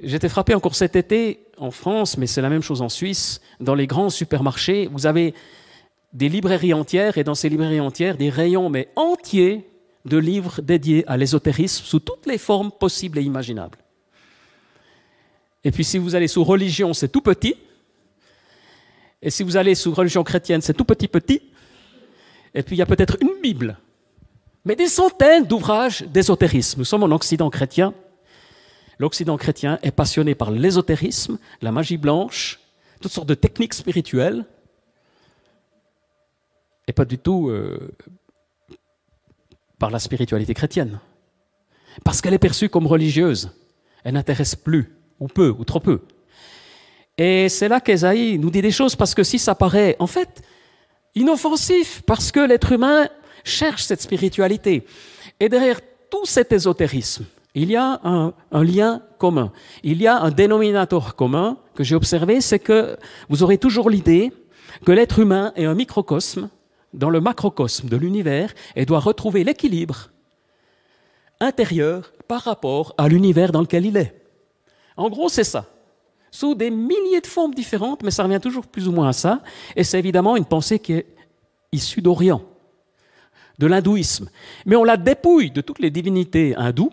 j'étais 0.00 0.28
frappé 0.28 0.54
encore 0.54 0.74
cet 0.74 0.96
été 0.96 1.40
en 1.56 1.70
France, 1.70 2.18
mais 2.18 2.26
c'est 2.26 2.42
la 2.42 2.50
même 2.50 2.62
chose 2.62 2.82
en 2.82 2.88
Suisse, 2.88 3.40
dans 3.60 3.74
les 3.74 3.86
grands 3.86 4.10
supermarchés, 4.10 4.88
vous 4.92 5.06
avez 5.06 5.34
des 6.12 6.28
librairies 6.28 6.74
entières, 6.74 7.18
et 7.18 7.24
dans 7.24 7.34
ces 7.34 7.48
librairies 7.48 7.80
entières, 7.80 8.16
des 8.16 8.30
rayons, 8.30 8.70
mais 8.70 8.88
entiers, 8.96 9.68
de 10.04 10.18
livres 10.18 10.60
dédiés 10.60 11.04
à 11.06 11.16
l'ésotérisme 11.16 11.84
sous 11.84 12.00
toutes 12.00 12.26
les 12.26 12.38
formes 12.38 12.70
possibles 12.70 13.18
et 13.18 13.22
imaginables. 13.22 13.78
Et 15.64 15.70
puis 15.70 15.84
si 15.84 15.96
vous 15.96 16.14
allez 16.14 16.28
sous 16.28 16.44
religion, 16.44 16.92
c'est 16.92 17.08
tout 17.08 17.22
petit. 17.22 17.56
Et 19.22 19.30
si 19.30 19.42
vous 19.42 19.56
allez 19.56 19.74
sous 19.74 19.94
religion 19.94 20.22
chrétienne, 20.22 20.60
c'est 20.60 20.74
tout 20.74 20.84
petit 20.84 21.08
petit. 21.08 21.40
Et 22.54 22.62
puis 22.62 22.76
il 22.76 22.78
y 22.78 22.82
a 22.82 22.86
peut-être 22.86 23.16
une 23.22 23.40
Bible. 23.42 23.78
Mais 24.66 24.76
des 24.76 24.88
centaines 24.88 25.46
d'ouvrages 25.46 26.02
d'ésotérisme. 26.02 26.80
Nous 26.80 26.84
sommes 26.84 27.02
en 27.02 27.10
Occident 27.10 27.48
chrétien. 27.48 27.94
L'Occident 28.98 29.36
chrétien 29.36 29.78
est 29.82 29.90
passionné 29.90 30.34
par 30.34 30.50
l'ésotérisme, 30.50 31.38
la 31.62 31.72
magie 31.72 31.96
blanche, 31.96 32.60
toutes 33.00 33.12
sortes 33.12 33.28
de 33.28 33.34
techniques 33.34 33.74
spirituelles, 33.74 34.44
et 36.86 36.92
pas 36.92 37.04
du 37.04 37.18
tout 37.18 37.48
euh, 37.48 37.92
par 39.78 39.90
la 39.90 39.98
spiritualité 39.98 40.54
chrétienne. 40.54 41.00
Parce 42.04 42.20
qu'elle 42.20 42.34
est 42.34 42.38
perçue 42.38 42.68
comme 42.68 42.86
religieuse. 42.86 43.50
Elle 44.02 44.14
n'intéresse 44.14 44.54
plus, 44.54 44.92
ou 45.20 45.28
peu, 45.28 45.54
ou 45.56 45.64
trop 45.64 45.80
peu. 45.80 46.00
Et 47.16 47.48
c'est 47.48 47.68
là 47.68 47.80
qu'Esaïe 47.80 48.38
nous 48.38 48.50
dit 48.50 48.62
des 48.62 48.70
choses, 48.70 48.96
parce 48.96 49.14
que 49.14 49.22
si 49.22 49.38
ça 49.38 49.54
paraît, 49.54 49.96
en 49.98 50.06
fait, 50.06 50.42
inoffensif, 51.14 52.02
parce 52.06 52.32
que 52.32 52.40
l'être 52.40 52.72
humain 52.72 53.08
cherche 53.44 53.84
cette 53.84 54.02
spiritualité. 54.02 54.84
Et 55.40 55.48
derrière 55.48 55.80
tout 56.10 56.26
cet 56.26 56.52
ésotérisme, 56.52 57.24
il 57.54 57.70
y 57.70 57.76
a 57.76 58.00
un, 58.02 58.34
lien 58.52 59.02
commun. 59.18 59.52
Il 59.82 60.02
y 60.02 60.06
a 60.08 60.20
un 60.20 60.30
dénominateur 60.30 61.14
commun 61.14 61.56
que 61.74 61.84
j'ai 61.84 61.94
observé, 61.94 62.40
c'est 62.40 62.58
que 62.58 62.96
vous 63.28 63.42
aurez 63.42 63.58
toujours 63.58 63.90
l'idée 63.90 64.32
que 64.84 64.92
l'être 64.92 65.20
humain 65.20 65.52
est 65.54 65.64
un 65.64 65.74
microcosme 65.74 66.50
dans 66.92 67.10
le 67.10 67.20
macrocosme 67.20 67.88
de 67.88 67.96
l'univers 67.96 68.52
et 68.74 68.86
doit 68.86 68.98
retrouver 68.98 69.44
l'équilibre 69.44 70.10
intérieur 71.40 72.12
par 72.26 72.42
rapport 72.42 72.94
à 72.98 73.08
l'univers 73.08 73.52
dans 73.52 73.60
lequel 73.60 73.86
il 73.86 73.96
est. 73.96 74.20
En 74.96 75.08
gros, 75.08 75.28
c'est 75.28 75.44
ça. 75.44 75.66
Sous 76.30 76.56
des 76.56 76.70
milliers 76.70 77.20
de 77.20 77.26
formes 77.26 77.54
différentes, 77.54 78.02
mais 78.02 78.10
ça 78.10 78.24
revient 78.24 78.40
toujours 78.40 78.66
plus 78.66 78.88
ou 78.88 78.92
moins 78.92 79.08
à 79.08 79.12
ça. 79.12 79.42
Et 79.76 79.84
c'est 79.84 79.98
évidemment 79.98 80.36
une 80.36 80.44
pensée 80.44 80.80
qui 80.80 80.94
est 80.94 81.06
issue 81.70 82.02
d'Orient, 82.02 82.42
de 83.58 83.66
l'hindouisme. 83.66 84.28
Mais 84.66 84.74
on 84.74 84.84
la 84.84 84.96
dépouille 84.96 85.52
de 85.52 85.60
toutes 85.60 85.78
les 85.78 85.90
divinités 85.90 86.56
hindoues, 86.56 86.90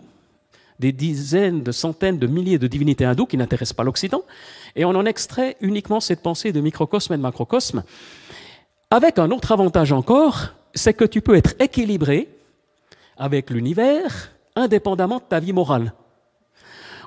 des 0.82 0.92
dizaines, 0.92 1.62
de 1.62 1.72
centaines, 1.72 2.18
de 2.18 2.26
milliers 2.26 2.58
de 2.58 2.66
divinités 2.66 3.04
hindoues 3.04 3.26
qui 3.26 3.36
n'intéressent 3.36 3.76
pas 3.76 3.84
l'Occident, 3.84 4.22
et 4.74 4.84
on 4.84 4.90
en 4.90 5.06
extrait 5.06 5.56
uniquement 5.60 6.00
cette 6.00 6.20
pensée 6.20 6.52
de 6.52 6.60
microcosme 6.60 7.12
et 7.14 7.16
de 7.16 7.22
macrocosme 7.22 7.84
avec 8.90 9.18
un 9.18 9.30
autre 9.30 9.52
avantage 9.52 9.90
encore, 9.90 10.52
c'est 10.74 10.92
que 10.92 11.06
tu 11.06 11.22
peux 11.22 11.34
être 11.34 11.54
équilibré 11.58 12.28
avec 13.16 13.48
l'univers 13.48 14.32
indépendamment 14.54 15.16
de 15.16 15.24
ta 15.26 15.40
vie 15.40 15.54
morale. 15.54 15.94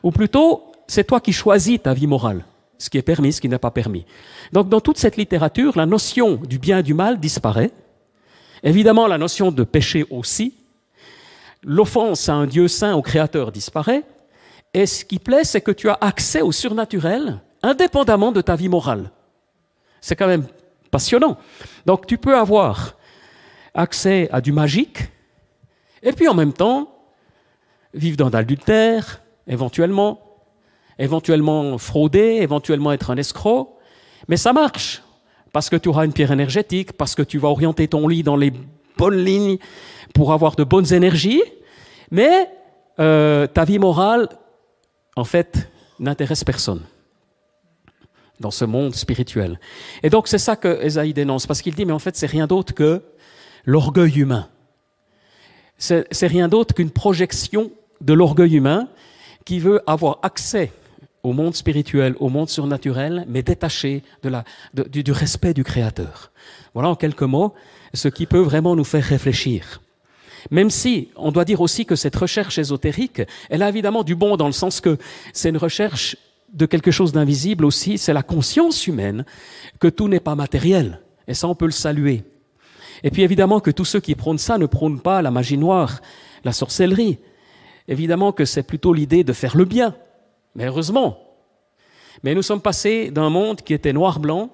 Ou 0.02 0.10
plutôt, 0.10 0.72
c'est 0.88 1.04
toi 1.04 1.20
qui 1.20 1.32
choisis 1.32 1.80
ta 1.80 1.94
vie 1.94 2.08
morale, 2.08 2.44
ce 2.80 2.90
qui 2.90 2.98
est 2.98 3.04
permis, 3.04 3.34
ce 3.34 3.40
qui 3.40 3.50
n'est 3.50 3.60
pas 3.60 3.70
permis. 3.70 4.06
Donc 4.52 4.68
dans 4.68 4.82
toute 4.82 4.98
cette 4.98 5.16
littérature, 5.16 5.78
la 5.78 5.86
notion 5.86 6.38
du 6.38 6.58
bien 6.58 6.80
et 6.80 6.84
du 6.84 6.96
mal 6.96 7.20
disparaît. 7.20 7.72
Évidemment, 8.64 9.06
la 9.06 9.20
notion 9.20 9.52
de 9.52 9.64
péché 9.64 10.06
aussi. 10.10 10.56
L'offense 11.68 12.30
à 12.30 12.36
un 12.36 12.46
Dieu 12.46 12.68
saint, 12.68 12.96
au 12.96 13.02
Créateur, 13.02 13.52
disparaît. 13.52 14.04
Et 14.76 14.86
ce 14.86 15.04
qui 15.04 15.18
plaît, 15.18 15.44
c'est 15.44 15.62
que 15.62 15.72
tu 15.72 15.90
as 15.90 15.98
accès 16.00 16.42
au 16.42 16.52
surnaturel 16.52 17.42
indépendamment 17.64 18.32
de 18.32 18.42
ta 18.42 18.56
vie 18.56 18.70
morale. 18.70 19.10
C'est 20.00 20.16
quand 20.16 20.28
même 20.28 20.46
passionnant. 20.92 21.38
Donc 21.88 22.06
tu 22.06 22.20
peux 22.20 22.38
avoir 22.38 22.96
accès 23.74 24.30
à 24.32 24.42
du 24.42 24.52
magique, 24.52 25.00
et 26.04 26.12
puis 26.12 26.28
en 26.28 26.36
même 26.36 26.54
temps, 26.54 26.94
vivre 27.94 28.16
dans 28.16 28.30
l'adultère, 28.30 29.22
éventuellement, 29.48 30.20
éventuellement 31.00 31.78
frauder, 31.80 32.38
éventuellement 32.42 32.92
être 32.92 33.10
un 33.10 33.18
escroc, 33.18 33.78
mais 34.28 34.38
ça 34.38 34.54
marche, 34.54 35.02
parce 35.52 35.70
que 35.70 35.76
tu 35.76 35.90
auras 35.90 36.06
une 36.06 36.14
pierre 36.14 36.32
énergétique, 36.32 36.94
parce 36.94 37.16
que 37.16 37.24
tu 37.24 37.40
vas 37.40 37.50
orienter 37.50 37.88
ton 37.88 38.08
lit 38.08 38.24
dans 38.24 38.38
les 38.38 38.54
bonnes 38.98 39.24
lignes 39.24 39.58
pour 40.14 40.34
avoir 40.34 40.56
de 40.56 40.64
bonnes 40.64 40.94
énergies, 40.94 41.42
mais 42.12 42.50
euh, 43.00 43.48
ta 43.48 43.66
vie 43.66 43.80
morale, 43.80 44.30
en 45.16 45.24
fait, 45.24 45.70
n'intéresse 46.00 46.44
personne 46.44 46.82
dans 48.40 48.52
ce 48.52 48.66
monde 48.66 48.96
spirituel. 48.96 49.60
Et 50.04 50.10
donc 50.10 50.28
c'est 50.28 50.38
ça 50.38 50.56
que 50.56 50.84
Esaïe 50.84 51.14
dénonce, 51.14 51.48
parce 51.48 51.62
qu'il 51.62 51.76
dit, 51.76 51.86
mais 51.86 51.94
en 51.94 52.00
fait 52.00 52.16
c'est 52.16 52.26
rien 52.26 52.48
d'autre 52.48 52.74
que 52.74 53.02
l'orgueil 53.66 54.20
humain. 54.20 54.48
C'est 55.78 56.28
rien 56.28 56.48
d'autre 56.48 56.74
qu'une 56.74 56.92
projection 56.92 57.72
de 58.00 58.14
l'orgueil 58.14 58.56
humain 58.56 58.88
qui 59.44 59.60
veut 59.60 59.82
avoir 59.88 60.20
accès 60.24 60.72
au 61.26 61.34
monde 61.34 61.56
spirituel, 61.56 62.16
au 62.20 62.30
monde 62.30 62.50
surnaturel, 62.50 63.26
mais 63.28 63.42
détaché 63.42 64.04
de 64.22 64.30
la, 64.30 64.44
du, 64.74 65.04
du 65.04 65.12
respect 65.12 65.56
du 65.56 65.64
Créateur. 65.64 66.32
Voilà 66.76 66.90
en 66.90 66.96
quelques 66.96 67.24
mots 67.24 67.54
ce 67.94 68.10
qui 68.10 68.28
peut 68.28 68.40
vraiment 68.40 68.76
nous 68.76 68.84
faire 68.84 69.04
réfléchir. 69.04 69.82
Même 70.52 70.70
si 70.70 71.10
on 71.16 71.32
doit 71.32 71.46
dire 71.46 71.62
aussi 71.62 71.88
que 71.88 71.96
cette 71.96 72.16
recherche 72.16 72.60
ésotérique, 72.60 73.24
elle 73.50 73.64
a 73.64 73.70
évidemment 73.70 74.04
du 74.04 74.16
bon 74.16 74.38
dans 74.38 74.46
le 74.46 74.52
sens 74.52 74.82
que 74.82 74.98
c'est 75.34 75.50
une 75.50 75.58
recherche 75.58 76.16
de 76.54 76.68
quelque 76.68 76.92
chose 76.92 77.12
d'invisible 77.12 77.66
aussi, 77.66 77.98
c'est 77.98 78.14
la 78.14 78.22
conscience 78.22 78.86
humaine 78.86 79.26
que 79.80 79.88
tout 79.88 80.08
n'est 80.08 80.20
pas 80.20 80.36
matériel. 80.36 81.02
Et 81.28 81.34
ça, 81.34 81.48
on 81.48 81.56
peut 81.56 81.66
le 81.66 81.72
saluer. 81.72 82.24
Et 83.04 83.10
puis 83.10 83.24
évidemment 83.24 83.60
que 83.60 83.72
tous 83.72 83.86
ceux 83.86 84.00
qui 84.00 84.14
prônent 84.14 84.38
ça 84.38 84.60
ne 84.60 84.68
prônent 84.68 85.02
pas 85.02 85.24
la 85.24 85.32
magie 85.32 85.58
noire, 85.58 86.02
la 86.44 86.52
sorcellerie. 86.52 87.18
Évidemment 87.88 88.32
que 88.32 88.46
c'est 88.46 88.64
plutôt 88.64 88.94
l'idée 88.94 89.24
de 89.24 89.34
faire 89.34 89.58
le 89.58 89.66
bien. 89.66 89.96
Mais 90.56 90.66
heureusement. 90.66 91.20
Mais 92.24 92.34
nous 92.34 92.42
sommes 92.42 92.62
passés 92.62 93.12
d'un 93.12 93.30
monde 93.30 93.62
qui 93.62 93.74
était 93.74 93.94
noir-blanc, 93.94 94.50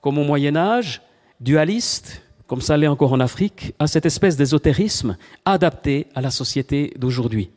comme 0.00 0.18
au 0.18 0.24
Moyen 0.24 0.56
Âge, 0.56 1.02
dualiste, 1.40 2.22
comme 2.46 2.60
ça 2.60 2.76
l'est 2.76 2.86
encore 2.86 3.12
en 3.12 3.20
Afrique, 3.20 3.74
à 3.78 3.86
cette 3.86 4.06
espèce 4.06 4.36
d'ésotérisme 4.36 5.16
adapté 5.44 6.06
à 6.14 6.20
la 6.20 6.30
société 6.30 6.94
d'aujourd'hui. 6.96 7.50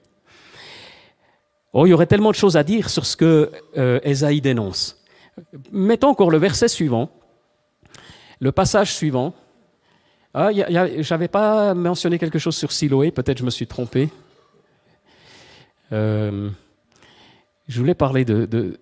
Oh, 1.74 1.86
il 1.86 1.92
y 1.92 1.94
aurait 1.94 2.08
tellement 2.08 2.32
de 2.32 2.36
choses 2.36 2.58
à 2.58 2.64
dire 2.64 2.90
sur 2.90 3.06
ce 3.06 3.16
que 3.16 3.52
euh, 3.78 4.02
Esaïe 4.04 4.42
dénonce. 4.42 5.02
Mettons 5.72 6.10
encore 6.10 6.30
le 6.30 6.38
verset 6.38 6.68
suivant, 6.68 7.10
le 8.42 8.52
passage 8.52 8.94
suivant. 8.94 9.34
Ah, 10.34 10.52
je 10.52 11.10
n'avais 11.10 11.30
pas 11.30 11.74
mentionné 11.74 12.20
quelque 12.20 12.40
chose 12.40 12.58
sur 12.58 12.72
Siloé, 12.72 13.12
peut-être 13.12 13.38
je 13.38 13.46
me 13.46 13.50
suis 13.50 13.68
trompé. 13.68 14.10
Euh, 15.94 16.50
je 17.72 17.80
voulais 17.80 17.96
parler 17.96 18.26
de, 18.26 18.78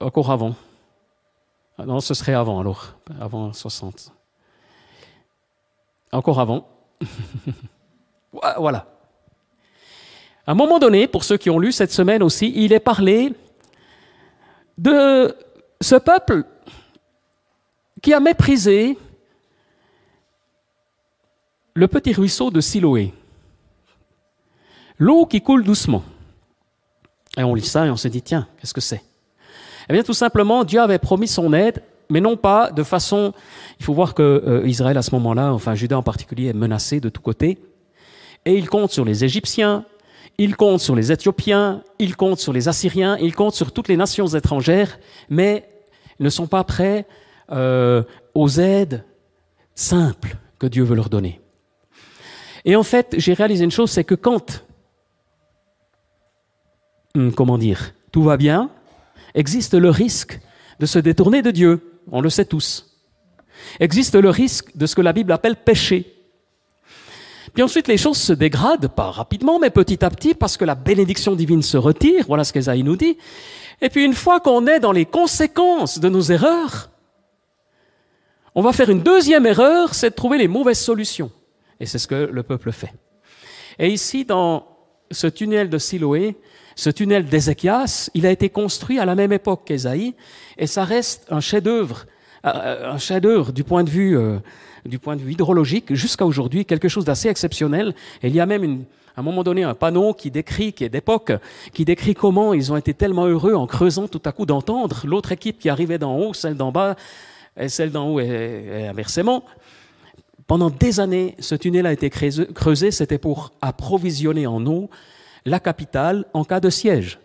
encore 0.00 0.30
avant. 0.30 0.54
Ah 1.78 1.86
non, 1.86 2.00
ce 2.00 2.12
serait 2.12 2.34
avant 2.34 2.60
alors, 2.60 2.94
avant 3.18 3.54
60. 3.54 4.12
Encore 6.12 6.38
avant. 6.38 6.68
voilà. 8.58 8.86
À 10.46 10.52
un 10.52 10.54
moment 10.54 10.78
donné, 10.78 11.08
pour 11.08 11.24
ceux 11.24 11.38
qui 11.38 11.48
ont 11.48 11.58
lu 11.58 11.72
cette 11.72 11.90
semaine 11.90 12.22
aussi, 12.22 12.52
il 12.54 12.74
est 12.74 12.80
parlé 12.80 13.32
de 14.76 15.34
ce 15.80 15.94
peuple 15.94 16.44
qui 18.02 18.12
a 18.12 18.20
méprisé 18.20 18.98
le 21.72 21.88
petit 21.88 22.12
ruisseau 22.12 22.50
de 22.50 22.60
Siloé. 22.60 23.14
L'eau 24.98 25.24
qui 25.24 25.40
coule 25.40 25.64
doucement. 25.64 26.04
Et 27.38 27.44
on 27.44 27.54
lit 27.54 27.62
ça 27.62 27.86
et 27.86 27.90
on 27.90 27.96
se 27.96 28.08
dit, 28.08 28.20
tiens, 28.20 28.46
qu'est-ce 28.60 28.74
que 28.74 28.80
c'est? 28.80 29.00
Eh 29.88 29.92
bien, 29.92 30.02
tout 30.02 30.12
simplement, 30.12 30.64
Dieu 30.64 30.80
avait 30.80 30.98
promis 30.98 31.28
son 31.28 31.52
aide 31.54 31.82
mais 32.10 32.20
non 32.20 32.36
pas 32.36 32.70
de 32.70 32.82
façon. 32.82 33.32
Il 33.80 33.84
faut 33.84 33.94
voir 33.94 34.14
que 34.14 34.22
euh, 34.22 34.66
Israël 34.66 34.96
à 34.96 35.02
ce 35.02 35.14
moment-là, 35.14 35.52
enfin 35.52 35.74
Juda 35.74 35.98
en 35.98 36.02
particulier, 36.02 36.46
est 36.46 36.54
menacé 36.54 37.00
de 37.00 37.08
tous 37.08 37.22
côtés, 37.22 37.58
et 38.44 38.54
il 38.54 38.68
compte 38.68 38.90
sur 38.90 39.04
les 39.04 39.24
Égyptiens, 39.24 39.84
il 40.38 40.56
compte 40.56 40.80
sur 40.80 40.94
les 40.94 41.12
Éthiopiens, 41.12 41.82
il 41.98 42.16
compte 42.16 42.38
sur 42.38 42.52
les 42.52 42.68
Assyriens, 42.68 43.16
il 43.20 43.34
compte 43.34 43.54
sur 43.54 43.72
toutes 43.72 43.88
les 43.88 43.96
nations 43.96 44.26
étrangères, 44.26 44.98
mais 45.28 45.68
ne 46.20 46.30
sont 46.30 46.46
pas 46.46 46.64
prêts 46.64 47.06
euh, 47.50 48.02
aux 48.34 48.48
aides 48.48 49.04
simples 49.74 50.36
que 50.58 50.66
Dieu 50.66 50.84
veut 50.84 50.96
leur 50.96 51.08
donner. 51.08 51.40
Et 52.64 52.76
en 52.76 52.82
fait, 52.82 53.14
j'ai 53.18 53.34
réalisé 53.34 53.64
une 53.64 53.70
chose, 53.70 53.90
c'est 53.90 54.04
que 54.04 54.14
quand, 54.14 54.64
comment 57.34 57.58
dire, 57.58 57.94
tout 58.12 58.22
va 58.22 58.36
bien, 58.36 58.70
existe 59.34 59.74
le 59.74 59.90
risque 59.90 60.40
de 60.80 60.86
se 60.86 60.98
détourner 60.98 61.42
de 61.42 61.50
Dieu? 61.50 62.00
On 62.10 62.20
le 62.20 62.30
sait 62.30 62.44
tous. 62.44 62.96
Existe 63.80 64.14
le 64.14 64.30
risque 64.30 64.76
de 64.76 64.86
ce 64.86 64.94
que 64.94 65.02
la 65.02 65.12
Bible 65.12 65.32
appelle 65.32 65.56
péché. 65.56 66.14
Puis 67.54 67.62
ensuite, 67.62 67.88
les 67.88 67.96
choses 67.96 68.18
se 68.18 68.32
dégradent, 68.32 68.88
pas 68.88 69.10
rapidement, 69.10 69.58
mais 69.58 69.70
petit 69.70 70.04
à 70.04 70.10
petit, 70.10 70.34
parce 70.34 70.56
que 70.56 70.64
la 70.64 70.74
bénédiction 70.74 71.34
divine 71.34 71.62
se 71.62 71.76
retire. 71.76 72.24
Voilà 72.28 72.44
ce 72.44 72.52
qu'Esaïe 72.52 72.82
nous 72.82 72.96
dit. 72.96 73.18
Et 73.80 73.90
puis 73.90 74.04
une 74.04 74.14
fois 74.14 74.40
qu'on 74.40 74.66
est 74.66 74.80
dans 74.80 74.92
les 74.92 75.06
conséquences 75.06 75.98
de 75.98 76.08
nos 76.08 76.20
erreurs, 76.20 76.90
on 78.54 78.62
va 78.62 78.72
faire 78.72 78.90
une 78.90 79.02
deuxième 79.02 79.46
erreur, 79.46 79.94
c'est 79.94 80.10
de 80.10 80.14
trouver 80.14 80.38
les 80.38 80.48
mauvaises 80.48 80.80
solutions. 80.80 81.30
Et 81.80 81.86
c'est 81.86 81.98
ce 81.98 82.08
que 82.08 82.28
le 82.32 82.42
peuple 82.42 82.72
fait. 82.72 82.92
Et 83.78 83.88
ici, 83.88 84.24
dans 84.24 84.66
ce 85.10 85.26
tunnel 85.26 85.68
de 85.68 85.78
Siloé, 85.78 86.36
ce 86.76 86.90
tunnel 86.90 87.24
d'Ézéchias, 87.24 88.10
il 88.14 88.26
a 88.26 88.30
été 88.30 88.48
construit 88.50 88.98
à 88.98 89.04
la 89.04 89.14
même 89.14 89.32
époque 89.32 89.62
qu'Ésaïe, 89.64 90.14
et 90.58 90.66
ça 90.66 90.84
reste 90.84 91.26
un 91.30 91.40
chef-d'œuvre, 91.40 92.06
euh, 92.46 92.92
un 92.92 92.98
chef-d'œuvre 92.98 93.52
du 93.52 93.64
point 93.64 93.84
de 93.84 93.90
vue, 93.90 94.16
euh, 94.16 94.38
du 94.84 94.98
point 94.98 95.16
de 95.16 95.20
vue 95.20 95.32
hydrologique 95.32 95.92
jusqu'à 95.94 96.24
aujourd'hui, 96.24 96.64
quelque 96.64 96.88
chose 96.88 97.04
d'assez 97.04 97.28
exceptionnel. 97.28 97.94
Et 98.22 98.28
il 98.28 98.34
y 98.34 98.40
a 98.40 98.46
même 98.46 98.62
une, 98.62 98.84
à 99.16 99.20
un 99.20 99.24
moment 99.24 99.42
donné 99.42 99.64
un 99.64 99.74
panneau 99.74 100.14
qui 100.14 100.30
décrit, 100.30 100.72
qui 100.72 100.84
est 100.84 100.88
d'époque, 100.88 101.32
qui 101.72 101.84
décrit 101.84 102.14
comment 102.14 102.54
ils 102.54 102.72
ont 102.72 102.76
été 102.76 102.94
tellement 102.94 103.26
heureux 103.26 103.54
en 103.54 103.66
creusant 103.66 104.06
tout 104.06 104.22
à 104.24 104.30
coup 104.30 104.46
d'entendre 104.46 105.00
l'autre 105.04 105.32
équipe 105.32 105.58
qui 105.58 105.68
arrivait 105.68 105.98
d'en 105.98 106.16
haut, 106.16 106.34
celle 106.34 106.54
d'en 106.54 106.70
bas, 106.70 106.94
et 107.58 107.68
celle 107.68 107.90
d'en 107.90 108.08
haut 108.10 108.20
et, 108.20 108.86
inversement. 108.86 109.42
Pendant 110.48 110.70
des 110.70 110.98
années, 110.98 111.36
ce 111.40 111.54
tunnel 111.54 111.84
a 111.84 111.92
été 111.92 112.08
creusé, 112.08 112.90
c'était 112.90 113.18
pour 113.18 113.52
approvisionner 113.60 114.46
en 114.46 114.64
eau 114.66 114.88
la 115.44 115.60
capitale 115.60 116.24
en 116.32 116.42
cas 116.42 116.58
de 116.58 116.70
siège. 116.70 117.20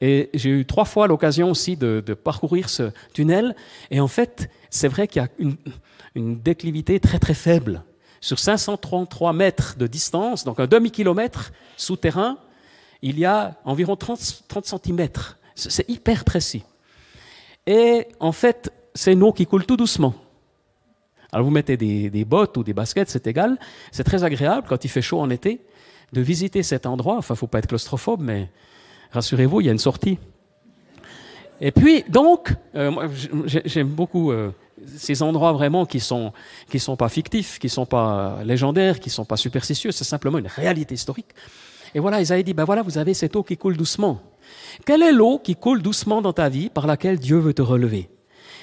Et 0.00 0.28
j'ai 0.34 0.50
eu 0.50 0.66
trois 0.66 0.84
fois 0.84 1.06
l'occasion 1.06 1.52
aussi 1.52 1.76
de, 1.76 2.00
parcourir 2.00 2.68
ce 2.68 2.90
tunnel. 3.14 3.54
Et 3.92 4.00
en 4.00 4.08
fait, 4.08 4.50
c'est 4.70 4.88
vrai 4.88 5.06
qu'il 5.06 5.22
y 5.22 5.24
a 5.24 5.28
une, 5.38 6.40
déclivité 6.40 6.98
très 6.98 7.20
très 7.20 7.32
faible. 7.34 7.84
Sur 8.20 8.40
533 8.40 9.32
mètres 9.32 9.76
de 9.78 9.86
distance, 9.86 10.42
donc 10.42 10.58
un 10.58 10.66
demi-kilomètre 10.66 11.52
souterrain, 11.76 12.38
il 13.02 13.20
y 13.20 13.24
a 13.24 13.54
environ 13.64 13.94
30, 13.94 14.42
30 14.48 14.66
cm. 14.66 15.08
C'est 15.54 15.88
hyper 15.88 16.24
précis. 16.24 16.64
Et 17.68 18.08
en 18.18 18.32
fait, 18.32 18.72
c'est 18.96 19.12
une 19.12 19.22
eau 19.22 19.32
qui 19.32 19.46
coule 19.46 19.64
tout 19.64 19.76
doucement. 19.76 20.14
Alors 21.32 21.46
vous 21.46 21.50
mettez 21.50 21.78
des, 21.78 22.24
bottes 22.24 22.56
ou 22.58 22.62
des 22.62 22.74
baskets, 22.74 23.08
c'est 23.08 23.26
égal. 23.26 23.58
C'est 23.90 24.04
très 24.04 24.22
agréable 24.22 24.66
quand 24.68 24.84
il 24.84 24.88
fait 24.88 25.00
chaud 25.00 25.20
en 25.20 25.30
été 25.30 25.60
de 26.12 26.20
visiter 26.20 26.62
cet 26.62 26.84
endroit. 26.84 27.16
Enfin, 27.16 27.34
faut 27.34 27.46
pas 27.46 27.58
être 27.58 27.68
claustrophobe, 27.68 28.20
mais 28.20 28.50
rassurez-vous, 29.12 29.62
il 29.62 29.66
y 29.66 29.68
a 29.70 29.72
une 29.72 29.78
sortie. 29.78 30.18
Et 31.60 31.70
puis, 31.70 32.04
donc, 32.08 32.54
euh, 32.74 33.08
j'aime 33.46 33.88
beaucoup 33.88 34.30
euh, 34.30 34.50
ces 34.96 35.22
endroits 35.22 35.52
vraiment 35.52 35.86
qui 35.86 36.00
sont 36.00 36.32
qui 36.68 36.78
sont 36.78 36.96
pas 36.96 37.08
fictifs, 37.08 37.58
qui 37.58 37.70
sont 37.70 37.86
pas 37.86 38.40
légendaires, 38.44 39.00
qui 39.00 39.08
sont 39.08 39.24
pas 39.24 39.36
superstitieux. 39.38 39.90
C'est 39.92 40.04
simplement 40.04 40.38
une 40.38 40.48
réalité 40.48 40.94
historique. 40.94 41.28
Et 41.94 42.00
voilà, 42.00 42.20
Isaïe 42.20 42.44
dit, 42.44 42.52
ben 42.52 42.64
voilà, 42.64 42.82
vous 42.82 42.98
avez 42.98 43.14
cette 43.14 43.36
eau 43.36 43.42
qui 43.42 43.56
coule 43.56 43.76
doucement. 43.76 44.20
Quelle 44.84 45.02
est 45.02 45.12
l'eau 45.12 45.38
qui 45.38 45.56
coule 45.56 45.82
doucement 45.82 46.20
dans 46.20 46.32
ta 46.32 46.48
vie 46.48 46.68
par 46.68 46.86
laquelle 46.86 47.18
Dieu 47.18 47.38
veut 47.38 47.54
te 47.54 47.62
relever? 47.62 48.10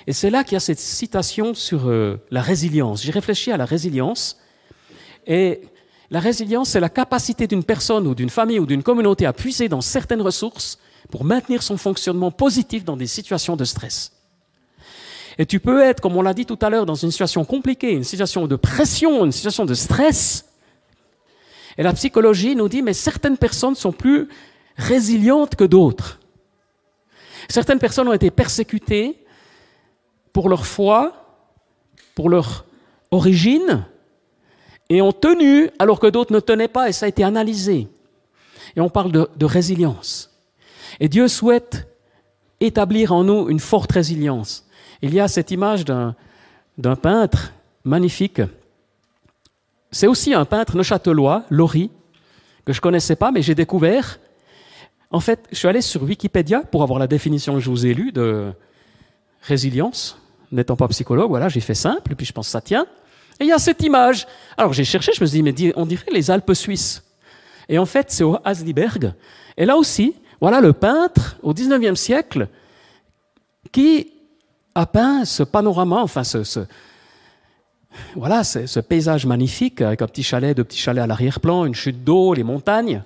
Et 0.09 0.13
c'est 0.13 0.31
là 0.31 0.43
qu'il 0.43 0.53
y 0.53 0.57
a 0.57 0.59
cette 0.59 0.79
citation 0.79 1.53
sur 1.53 1.87
euh, 1.87 2.19
la 2.31 2.41
résilience. 2.41 3.03
J'ai 3.03 3.11
réfléchi 3.11 3.51
à 3.51 3.57
la 3.57 3.65
résilience. 3.65 4.39
Et 5.27 5.61
la 6.09 6.19
résilience, 6.19 6.69
c'est 6.69 6.79
la 6.79 6.89
capacité 6.89 7.45
d'une 7.45 7.63
personne 7.63 8.07
ou 8.07 8.15
d'une 8.15 8.31
famille 8.31 8.57
ou 8.57 8.65
d'une 8.65 8.81
communauté 8.81 9.27
à 9.27 9.33
puiser 9.33 9.69
dans 9.69 9.81
certaines 9.81 10.23
ressources 10.23 10.79
pour 11.11 11.25
maintenir 11.25 11.61
son 11.61 11.77
fonctionnement 11.77 12.31
positif 12.31 12.83
dans 12.83 12.97
des 12.97 13.05
situations 13.05 13.55
de 13.55 13.63
stress. 13.65 14.11
Et 15.37 15.45
tu 15.45 15.59
peux 15.59 15.83
être, 15.83 16.01
comme 16.01 16.17
on 16.17 16.23
l'a 16.23 16.33
dit 16.33 16.47
tout 16.47 16.57
à 16.59 16.71
l'heure, 16.71 16.87
dans 16.87 16.95
une 16.95 17.11
situation 17.11 17.45
compliquée, 17.45 17.91
une 17.91 18.03
situation 18.03 18.47
de 18.47 18.55
pression, 18.55 19.25
une 19.25 19.31
situation 19.31 19.65
de 19.65 19.75
stress. 19.75 20.45
Et 21.77 21.83
la 21.83 21.93
psychologie 21.93 22.55
nous 22.55 22.67
dit, 22.67 22.81
mais 22.81 22.93
certaines 22.93 23.37
personnes 23.37 23.75
sont 23.75 23.91
plus 23.91 24.27
résilientes 24.75 25.53
que 25.53 25.65
d'autres. 25.65 26.19
Certaines 27.47 27.77
personnes 27.77 28.07
ont 28.07 28.13
été 28.13 28.31
persécutées, 28.31 29.23
pour 30.33 30.49
leur 30.49 30.65
foi, 30.65 31.13
pour 32.15 32.29
leur 32.29 32.65
origine, 33.11 33.85
et 34.89 35.01
ont 35.01 35.11
tenu 35.11 35.69
alors 35.79 35.99
que 35.99 36.07
d'autres 36.07 36.33
ne 36.33 36.39
tenaient 36.39 36.67
pas, 36.67 36.89
et 36.89 36.91
ça 36.91 37.05
a 37.05 37.09
été 37.09 37.23
analysé. 37.23 37.87
Et 38.75 38.81
on 38.81 38.89
parle 38.89 39.11
de, 39.11 39.45
résilience. 39.45 40.37
Et 40.99 41.07
Dieu 41.07 41.27
souhaite 41.27 41.87
établir 42.59 43.13
en 43.13 43.23
nous 43.23 43.49
une 43.49 43.59
forte 43.59 43.91
résilience. 43.91 44.65
Il 45.01 45.13
y 45.13 45.19
a 45.19 45.27
cette 45.27 45.51
image 45.51 45.85
d'un 45.85 46.95
peintre 47.01 47.53
magnifique. 47.83 48.41
C'est 49.91 50.07
aussi 50.07 50.33
un 50.33 50.45
peintre 50.45 50.75
neuchâtelois, 50.75 51.43
Laurie, 51.49 51.89
que 52.65 52.73
je 52.73 52.79
ne 52.79 52.81
connaissais 52.81 53.15
pas, 53.15 53.31
mais 53.31 53.41
j'ai 53.41 53.55
découvert. 53.55 54.19
En 55.11 55.19
fait, 55.19 55.47
je 55.51 55.57
suis 55.57 55.67
allé 55.67 55.81
sur 55.81 56.03
Wikipédia 56.03 56.61
pour 56.61 56.83
avoir 56.83 56.99
la 56.99 57.07
définition 57.07 57.55
que 57.55 57.59
je 57.59 57.69
vous 57.69 57.85
ai 57.85 57.93
lue 57.93 58.11
de 58.11 58.51
résilience 59.41 60.18
n'étant 60.51 60.75
pas 60.75 60.87
psychologue, 60.87 61.29
voilà, 61.29 61.49
j'ai 61.49 61.59
fait 61.59 61.75
simple, 61.75 62.11
et 62.11 62.15
puis 62.15 62.25
je 62.25 62.33
pense 62.33 62.47
ça 62.47 62.61
tient. 62.61 62.85
Et 63.39 63.45
il 63.45 63.47
y 63.47 63.53
a 63.53 63.59
cette 63.59 63.81
image. 63.83 64.27
Alors 64.57 64.73
j'ai 64.73 64.83
cherché, 64.83 65.11
je 65.13 65.21
me 65.21 65.25
suis 65.25 65.41
dit, 65.41 65.43
mais 65.43 65.73
on 65.75 65.85
dirait 65.85 66.11
les 66.11 66.31
Alpes 66.31 66.53
suisses. 66.53 67.03
Et 67.69 67.77
en 67.77 67.85
fait, 67.85 68.11
c'est 68.11 68.23
au 68.23 68.37
Hasliberg. 68.43 69.13
Et 69.55 69.65
là 69.65 69.77
aussi, 69.77 70.15
voilà 70.41 70.61
le 70.61 70.73
peintre 70.73 71.37
au 71.43 71.53
XIXe 71.53 71.99
siècle 71.99 72.47
qui 73.71 74.11
a 74.75 74.85
peint 74.85 75.25
ce 75.25 75.43
panorama, 75.43 75.97
enfin 76.01 76.23
ce, 76.23 76.65
voilà, 78.15 78.43
ce 78.43 78.79
paysage 78.79 79.25
magnifique 79.25 79.81
avec 79.81 80.01
un 80.01 80.07
petit 80.07 80.23
chalet, 80.23 80.55
deux 80.55 80.63
petits 80.63 80.79
chalets 80.79 81.03
à 81.03 81.07
l'arrière-plan, 81.07 81.65
une 81.65 81.75
chute 81.75 82.03
d'eau, 82.03 82.33
les 82.33 82.43
montagnes, 82.43 83.03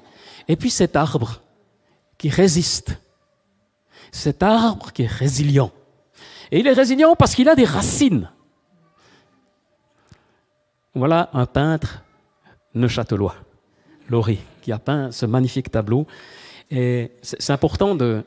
et 0.47 0.55
puis 0.55 0.69
cet 0.69 0.95
arbre 0.95 1.41
qui 2.17 2.29
résiste, 2.29 2.97
cet 4.11 4.43
arbre 4.43 4.91
qui 4.91 5.03
est 5.03 5.07
résilient. 5.07 5.71
Et 6.53 6.59
il 6.59 6.67
est 6.67 6.73
résilient 6.73 7.15
parce 7.15 7.33
qu'il 7.33 7.49
a 7.49 7.55
des 7.55 7.63
racines. 7.63 8.29
Voilà 10.93 11.31
un 11.33 11.47
peintre 11.47 12.03
neuchâtelois, 12.75 13.33
Laurie, 14.07 14.37
qui 14.61 14.71
a 14.71 14.77
peint 14.77 15.11
ce 15.11 15.25
magnifique 15.25 15.71
tableau. 15.71 16.05
Et 16.69 17.09
c'est 17.23 17.51
important 17.51 17.95
de. 17.95 18.23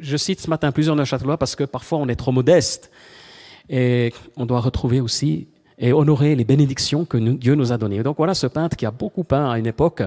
je, 0.00 0.16
cite 0.18 0.40
ce 0.42 0.50
matin 0.50 0.70
plusieurs 0.70 0.96
neuchâtelois 0.96 1.38
parce 1.38 1.56
que 1.56 1.64
parfois 1.64 1.96
on 1.96 2.08
est 2.08 2.14
trop 2.14 2.30
modeste. 2.30 2.90
Et 3.70 4.12
on 4.36 4.44
doit 4.44 4.60
retrouver 4.60 5.00
aussi 5.00 5.48
et 5.78 5.94
honorer 5.94 6.36
les 6.36 6.44
bénédictions 6.44 7.06
que 7.06 7.16
Dieu 7.16 7.54
nous 7.54 7.72
a 7.72 7.78
données. 7.78 8.02
Donc 8.02 8.18
voilà 8.18 8.34
ce 8.34 8.48
peintre 8.48 8.76
qui 8.76 8.84
a 8.84 8.90
beaucoup 8.90 9.24
peint 9.24 9.50
à 9.50 9.58
une 9.58 9.66
époque. 9.66 10.02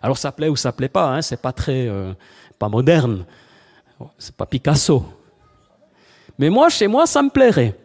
Alors 0.00 0.16
ça 0.16 0.32
plaît 0.32 0.48
ou 0.48 0.56
ça 0.56 0.72
plaît 0.72 0.88
pas, 0.88 1.16
hein, 1.16 1.20
c'est 1.20 1.42
pas 1.42 1.52
très, 1.52 1.86
euh, 1.86 2.14
pas 2.58 2.70
moderne, 2.70 3.26
c'est 4.16 4.34
pas 4.34 4.46
Picasso, 4.46 5.04
mais 6.38 6.50
moi, 6.50 6.68
chez 6.68 6.86
moi, 6.86 7.06
ça 7.06 7.22
me 7.22 7.30
plairait. 7.30 7.76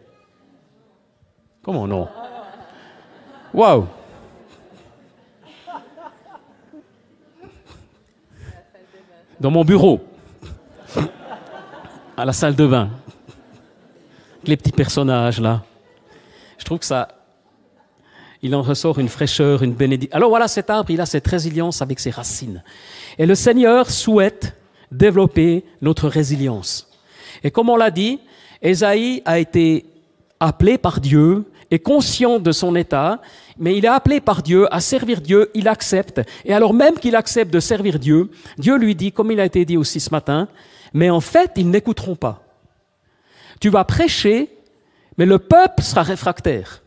Comment 1.62 1.86
non? 1.86 2.08
Waouh 3.52 3.86
Dans 9.40 9.50
mon 9.50 9.64
bureau, 9.64 10.00
à 12.16 12.24
la 12.24 12.32
salle 12.32 12.54
de 12.54 12.66
bain, 12.66 12.90
les 14.44 14.56
petits 14.56 14.72
personnages 14.72 15.40
là. 15.40 15.62
Je 16.58 16.64
trouve 16.64 16.78
que 16.78 16.84
ça, 16.84 17.08
il 18.42 18.54
en 18.54 18.62
ressort 18.62 18.98
une 18.98 19.08
fraîcheur, 19.08 19.62
une 19.62 19.74
bénédiction. 19.74 20.16
Alors 20.16 20.30
voilà, 20.30 20.48
cet 20.48 20.70
arbre, 20.70 20.90
il 20.90 21.00
a 21.00 21.06
cette 21.06 21.26
résilience 21.26 21.82
avec 21.82 21.98
ses 21.98 22.10
racines. 22.10 22.62
Et 23.18 23.26
le 23.26 23.34
Seigneur 23.34 23.90
souhaite 23.90 24.56
développer 24.92 25.64
notre 25.82 26.08
résilience. 26.08 26.90
Et 27.42 27.50
comme 27.50 27.68
on 27.68 27.76
l'a 27.76 27.90
dit, 27.90 28.20
Ésaïe 28.64 29.22
a 29.26 29.38
été 29.38 29.84
appelé 30.40 30.78
par 30.78 31.00
Dieu, 31.00 31.44
est 31.70 31.78
conscient 31.78 32.38
de 32.38 32.50
son 32.50 32.74
état, 32.74 33.20
mais 33.58 33.76
il 33.76 33.84
est 33.84 33.88
appelé 33.88 34.20
par 34.20 34.42
Dieu 34.42 34.72
à 34.74 34.80
servir 34.80 35.20
Dieu, 35.20 35.50
il 35.54 35.68
accepte. 35.68 36.20
Et 36.44 36.54
alors 36.54 36.74
même 36.74 36.98
qu'il 36.98 37.14
accepte 37.14 37.52
de 37.52 37.60
servir 37.60 37.98
Dieu, 37.98 38.30
Dieu 38.58 38.76
lui 38.76 38.94
dit, 38.94 39.12
comme 39.12 39.30
il 39.30 39.38
a 39.38 39.44
été 39.44 39.64
dit 39.64 39.76
aussi 39.76 40.00
ce 40.00 40.10
matin, 40.10 40.48
mais 40.92 41.10
en 41.10 41.20
fait, 41.20 41.52
ils 41.56 41.68
n'écouteront 41.68 42.16
pas. 42.16 42.42
Tu 43.60 43.68
vas 43.68 43.84
prêcher 43.84 44.50
Mais 45.16 45.26
le 45.26 45.38
peuple 45.38 45.82
sera 45.82 46.02
réfractaire. 46.02 46.82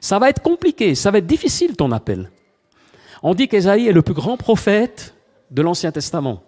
Ça 0.00 0.18
va 0.18 0.30
être 0.30 0.40
compliqué, 0.40 0.94
ça 0.94 1.10
va 1.10 1.18
être 1.18 1.26
difficile 1.26 1.76
ton 1.76 1.92
appel. 1.92 2.30
On 3.22 3.34
dit 3.34 3.48
qu'Ésaïe 3.48 3.88
est 3.88 3.92
le 3.92 4.00
plus 4.00 4.14
grand 4.14 4.38
prophète 4.38 5.14
de 5.50 5.60
l'Ancien 5.60 5.92
Testament. 5.92 6.42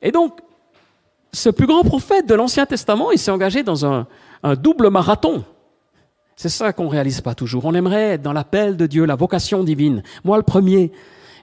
Et 0.00 0.10
donc, 0.10 0.40
ce 1.40 1.48
plus 1.48 1.66
grand 1.66 1.82
prophète 1.82 2.28
de 2.28 2.34
l'Ancien 2.34 2.66
Testament, 2.66 3.10
il 3.10 3.18
s'est 3.18 3.30
engagé 3.30 3.62
dans 3.62 3.86
un, 3.86 4.06
double 4.56 4.90
marathon. 4.90 5.44
C'est 6.36 6.48
ça 6.48 6.72
qu'on 6.72 6.84
ne 6.84 6.90
réalise 6.90 7.20
pas 7.20 7.34
toujours. 7.34 7.64
On 7.64 7.74
aimerait 7.74 8.14
être 8.14 8.22
dans 8.22 8.32
l'appel 8.32 8.76
de 8.76 8.86
Dieu, 8.86 9.04
la 9.04 9.16
vocation 9.16 9.64
divine. 9.64 10.02
Moi, 10.24 10.36
le 10.38 10.42
premier, 10.42 10.92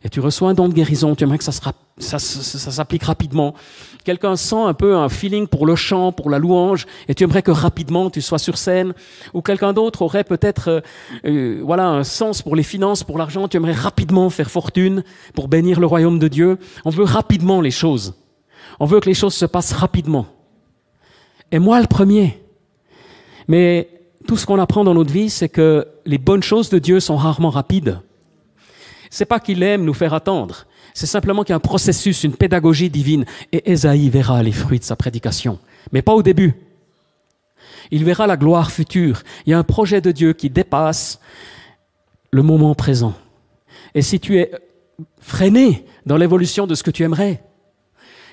et 0.04 0.10
tu 0.10 0.20
reçois 0.20 0.50
un 0.50 0.54
don 0.54 0.70
de 0.70 0.74
guérison, 0.74 1.16
tu 1.16 1.24
aimerais 1.24 1.38
que 1.38 1.44
ça, 1.44 1.52
s'applique 2.20 3.04
rapidement. 3.04 3.54
Quelqu'un 4.04 4.36
sent 4.36 4.56
un 4.60 4.74
peu 4.74 4.96
un 4.96 5.10
feeling 5.10 5.48
pour 5.48 5.66
le 5.66 5.76
chant, 5.76 6.12
pour 6.12 6.30
la 6.30 6.40
louange, 6.40 6.86
et 7.08 7.16
tu 7.16 7.24
aimerais 7.24 7.44
que 7.44 7.52
rapidement 7.52 8.10
tu 8.10 8.22
sois 8.22 8.40
sur 8.40 8.58
scène. 8.58 8.94
Ou 9.34 9.42
quelqu'un 9.42 9.74
d'autre 9.74 10.04
aurait 10.04 10.24
peut-être 10.24 10.70
euh, 10.70 10.82
euh, 11.26 11.62
voilà 11.64 11.88
un 11.88 12.04
sens 12.04 12.42
pour 12.42 12.56
les 12.56 12.64
finances, 12.64 13.04
pour 13.04 13.18
l'argent, 13.18 13.48
tu 13.48 13.58
aimerais 13.58 13.74
rapidement 13.74 14.30
faire 14.30 14.50
fortune 14.50 15.04
pour 15.34 15.48
bénir 15.48 15.80
le 15.80 15.88
royaume 15.88 16.20
de 16.20 16.28
Dieu. 16.28 16.58
On 16.86 16.90
veut 16.90 17.04
rapidement 17.04 17.62
les 17.62 17.72
choses. 17.72 18.14
On 18.80 18.86
veut 18.86 19.00
que 19.00 19.10
les 19.10 19.14
choses 19.14 19.34
se 19.34 19.46
passent 19.46 19.74
rapidement. 19.74 20.26
Et 21.52 21.60
moi 21.60 21.80
le 21.82 21.88
premier. 21.88 22.42
Mais 23.48 23.90
tout 24.28 24.38
ce 24.38 24.46
qu'on 24.46 24.60
apprend 24.60 24.84
dans 24.84 24.94
notre 24.94 25.12
vie, 25.12 25.30
c'est 25.30 25.50
que 25.50 25.88
les 26.06 26.18
bonnes 26.18 26.44
choses 26.44 26.70
de 26.70 26.80
Dieu 26.80 27.00
sont 27.00 27.16
rarement 27.16 27.50
rapides. 27.50 28.02
C'est 29.10 29.26
pas 29.26 29.40
qu'il 29.40 29.64
aime 29.64 29.86
nous 29.86 29.94
faire 29.94 30.14
attendre. 30.14 30.66
C'est 30.94 31.06
simplement 31.06 31.44
qu'il 31.44 31.52
y 31.52 31.54
a 31.54 31.58
un 31.58 31.60
processus, 31.60 32.24
une 32.24 32.36
pédagogie 32.36 32.90
divine. 32.90 33.26
Et 33.52 33.72
Esaïe 33.72 34.10
verra 34.10 34.44
les 34.44 34.52
fruits 34.52 34.80
de 34.80 34.84
sa 34.84 34.96
prédication. 34.96 35.60
Mais 35.92 36.02
pas 36.02 36.14
au 36.14 36.24
début. 36.24 36.56
Il 37.92 38.04
verra 38.04 38.28
la 38.28 38.36
gloire 38.36 38.72
future. 38.72 39.22
Il 39.46 39.52
y 39.52 39.54
a 39.54 39.60
un 39.60 39.64
projet 39.64 40.02
de 40.02 40.12
Dieu 40.12 40.34
qui 40.34 40.50
dépasse 40.50 41.20
le 42.32 42.42
moment 42.42 42.76
présent. 42.76 43.14
Et 43.96 44.02
si 44.02 44.20
tu 44.20 44.38
es 44.40 44.52
freiné 45.20 45.86
dans 46.06 46.18
l'évolution 46.18 46.68
de 46.68 46.76
ce 46.76 46.84
que 46.84 46.92
tu 46.92 47.04
aimerais, 47.04 47.44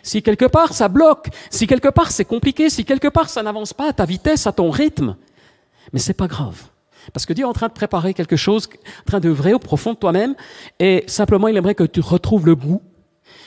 si 0.05 0.23
quelque 0.23 0.45
part 0.45 0.73
ça 0.73 0.87
bloque, 0.87 1.31
si 1.51 1.67
quelque 1.67 1.89
part 1.89 2.13
c'est 2.13 2.25
compliqué, 2.25 2.71
si 2.71 2.85
quelque 2.85 3.09
part 3.09 3.29
ça 3.29 3.43
n'avance 3.43 3.73
pas 3.73 3.89
à 3.89 3.93
ta 3.93 4.05
vitesse, 4.05 4.47
à 4.47 4.53
ton 4.53 4.71
rythme, 4.71 5.17
mais 5.93 5.99
c'est 5.99 6.15
pas 6.15 6.29
grave. 6.29 6.69
Parce 7.13 7.27
que 7.27 7.33
Dieu 7.33 7.45
est 7.45 7.49
en 7.49 7.53
train 7.53 7.69
de 7.69 7.73
préparer 7.73 8.15
quelque 8.15 8.37
chose, 8.37 8.69
en 9.01 9.05
train 9.05 9.21
d'œuvrer 9.21 9.55
au 9.55 9.59
profond 9.59 9.93
de 9.95 9.99
toi-même, 9.99 10.37
et 10.79 11.05
simplement 11.07 11.49
il 11.49 11.57
aimerait 11.57 11.75
que 11.75 11.85
tu 11.85 12.01
retrouves 12.01 12.47
le 12.47 12.55
goût. 12.55 12.83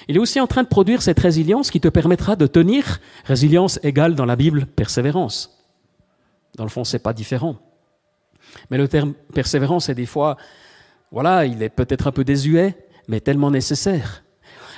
Il 0.08 0.16
est 0.16 0.20
aussi 0.20 0.40
en 0.40 0.48
train 0.48 0.64
de 0.64 0.68
produire 0.68 1.02
cette 1.02 1.20
résilience 1.20 1.72
qui 1.72 1.80
te 1.80 1.88
permettra 1.88 2.36
de 2.36 2.48
tenir, 2.48 3.00
résilience 3.26 3.80
égale 3.84 4.16
dans 4.16 4.26
la 4.26 4.36
Bible 4.36 4.66
persévérance. 4.66 5.64
Dans 6.56 6.64
le 6.64 6.70
fond, 6.70 6.84
c'est 6.84 7.00
pas 7.00 7.14
différent. 7.14 7.58
Mais 8.72 8.78
le 8.78 8.88
terme 8.88 9.14
persévérance 9.34 9.90
est 9.90 9.96
des 9.96 10.06
fois, 10.06 10.38
voilà, 11.12 11.46
il 11.46 11.62
est 11.62 11.70
peut-être 11.70 12.08
un 12.08 12.12
peu 12.12 12.24
désuet, 12.24 12.76
mais 13.08 13.20
tellement 13.20 13.52
nécessaire. 13.52 14.24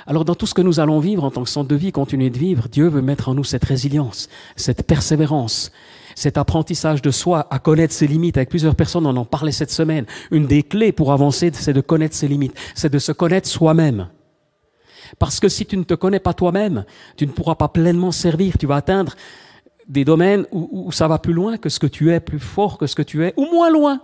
Alors 0.06 0.24
dans 0.24 0.34
tout 0.34 0.46
ce 0.46 0.54
que 0.54 0.62
nous 0.62 0.80
allons 0.80 1.00
vivre 1.00 1.24
en 1.24 1.30
tant 1.30 1.42
que 1.42 1.50
centre 1.50 1.68
de 1.68 1.76
vie, 1.76 1.92
continuer 1.92 2.30
de 2.30 2.38
vivre, 2.38 2.68
Dieu 2.68 2.88
veut 2.88 3.02
mettre 3.02 3.28
en 3.28 3.34
nous 3.34 3.44
cette 3.44 3.64
résilience, 3.64 4.28
cette 4.56 4.82
persévérance, 4.86 5.72
cet 6.14 6.38
apprentissage 6.38 7.02
de 7.02 7.10
soi, 7.10 7.46
à 7.50 7.58
connaître 7.58 7.94
ses 7.94 8.06
limites. 8.06 8.36
Avec 8.36 8.48
plusieurs 8.48 8.74
personnes, 8.74 9.06
on 9.06 9.16
en 9.16 9.24
parlait 9.24 9.52
cette 9.52 9.70
semaine. 9.70 10.06
Une 10.30 10.46
des 10.46 10.62
clés 10.62 10.92
pour 10.92 11.12
avancer, 11.12 11.50
c'est 11.54 11.72
de 11.72 11.80
connaître 11.80 12.14
ses 12.14 12.28
limites, 12.28 12.56
c'est 12.74 12.92
de 12.92 12.98
se 12.98 13.12
connaître 13.12 13.48
soi-même. 13.48 14.08
Parce 15.18 15.40
que 15.40 15.48
si 15.48 15.66
tu 15.66 15.76
ne 15.76 15.82
te 15.82 15.94
connais 15.94 16.20
pas 16.20 16.34
toi-même, 16.34 16.84
tu 17.16 17.26
ne 17.26 17.32
pourras 17.32 17.56
pas 17.56 17.68
pleinement 17.68 18.12
servir. 18.12 18.56
Tu 18.58 18.66
vas 18.66 18.76
atteindre 18.76 19.14
des 19.88 20.04
domaines 20.04 20.46
où, 20.52 20.92
ça 20.92 21.08
va 21.08 21.18
plus 21.18 21.32
loin 21.32 21.56
que 21.56 21.68
ce 21.68 21.80
que 21.80 21.86
tu 21.86 22.12
es, 22.12 22.20
plus 22.20 22.38
fort 22.38 22.78
que 22.78 22.86
ce 22.86 22.94
que 22.94 23.02
tu 23.02 23.24
es, 23.24 23.34
ou 23.36 23.46
moins 23.46 23.70
loin. 23.70 24.00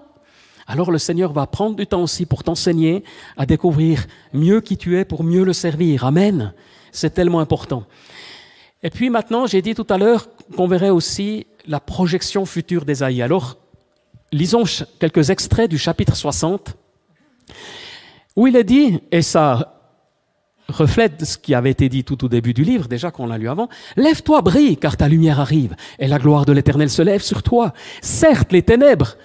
Alors 0.67 0.91
le 0.91 0.99
Seigneur 0.99 1.33
va 1.33 1.47
prendre 1.47 1.77
du 1.77 1.87
temps 1.87 2.03
aussi 2.03 2.27
pour 2.27 2.43
t'enseigner 2.43 3.05
à 3.37 3.47
découvrir 3.47 4.07
mieux 4.33 4.61
qui 4.61 4.77
tu 4.77 4.99
es 4.99 5.05
pour 5.05 5.23
mieux 5.23 5.45
le 5.45 5.53
servir. 5.53 6.05
Amen. 6.05 6.53
C'est 6.91 7.15
tellement 7.15 7.41
important. 7.41 7.85
Et 8.83 8.91
puis 8.91 9.11
maintenant, 9.11 9.47
j'ai 9.47 9.63
dit 9.63 9.75
tout 9.75 9.87
à 9.91 9.99
l'heure 9.99 10.29
qu'on 10.57 10.67
verrait 10.67 10.91
aussi 10.91 11.47
la 11.67 11.81
projection 11.81 12.47
future 12.47 12.85
d'Ésaïe. 12.85 13.23
Alors, 13.23 13.57
lisons 14.33 14.65
quelques 14.99 15.31
extraits 15.31 15.71
du 15.71 15.79
chapitre 15.79 16.17
60, 16.17 16.77
où 18.35 18.47
il 18.47 18.57
est 18.57 18.65
dit, 18.65 19.01
et 19.11 19.23
ça 19.23 19.73
reflète 20.69 21.25
ce 21.25 21.39
qui 21.39 21.55
avait 21.55 21.71
été 21.71 21.89
dit 21.89 22.05
tout 22.05 22.25
au 22.25 22.29
début 22.29 22.53
du 22.53 22.65
livre, 22.65 22.89
déjà 22.89 23.11
qu'on 23.11 23.27
l'a 23.27 23.39
lu 23.39 23.49
avant, 23.49 23.69
Lève-toi, 23.97 24.43
brille, 24.43 24.77
car 24.77 24.97
ta 24.97 25.09
lumière 25.09 25.41
arrive, 25.41 25.75
et 25.99 26.09
la 26.09 26.19
gloire 26.19 26.45
de 26.45 26.53
l'Éternel 26.53 26.91
se 26.91 27.03
lève 27.03 27.23
sur 27.23 27.43
toi. 27.43 27.73
Certes, 28.03 28.53
les 28.53 28.63
ténèbres 28.63 29.17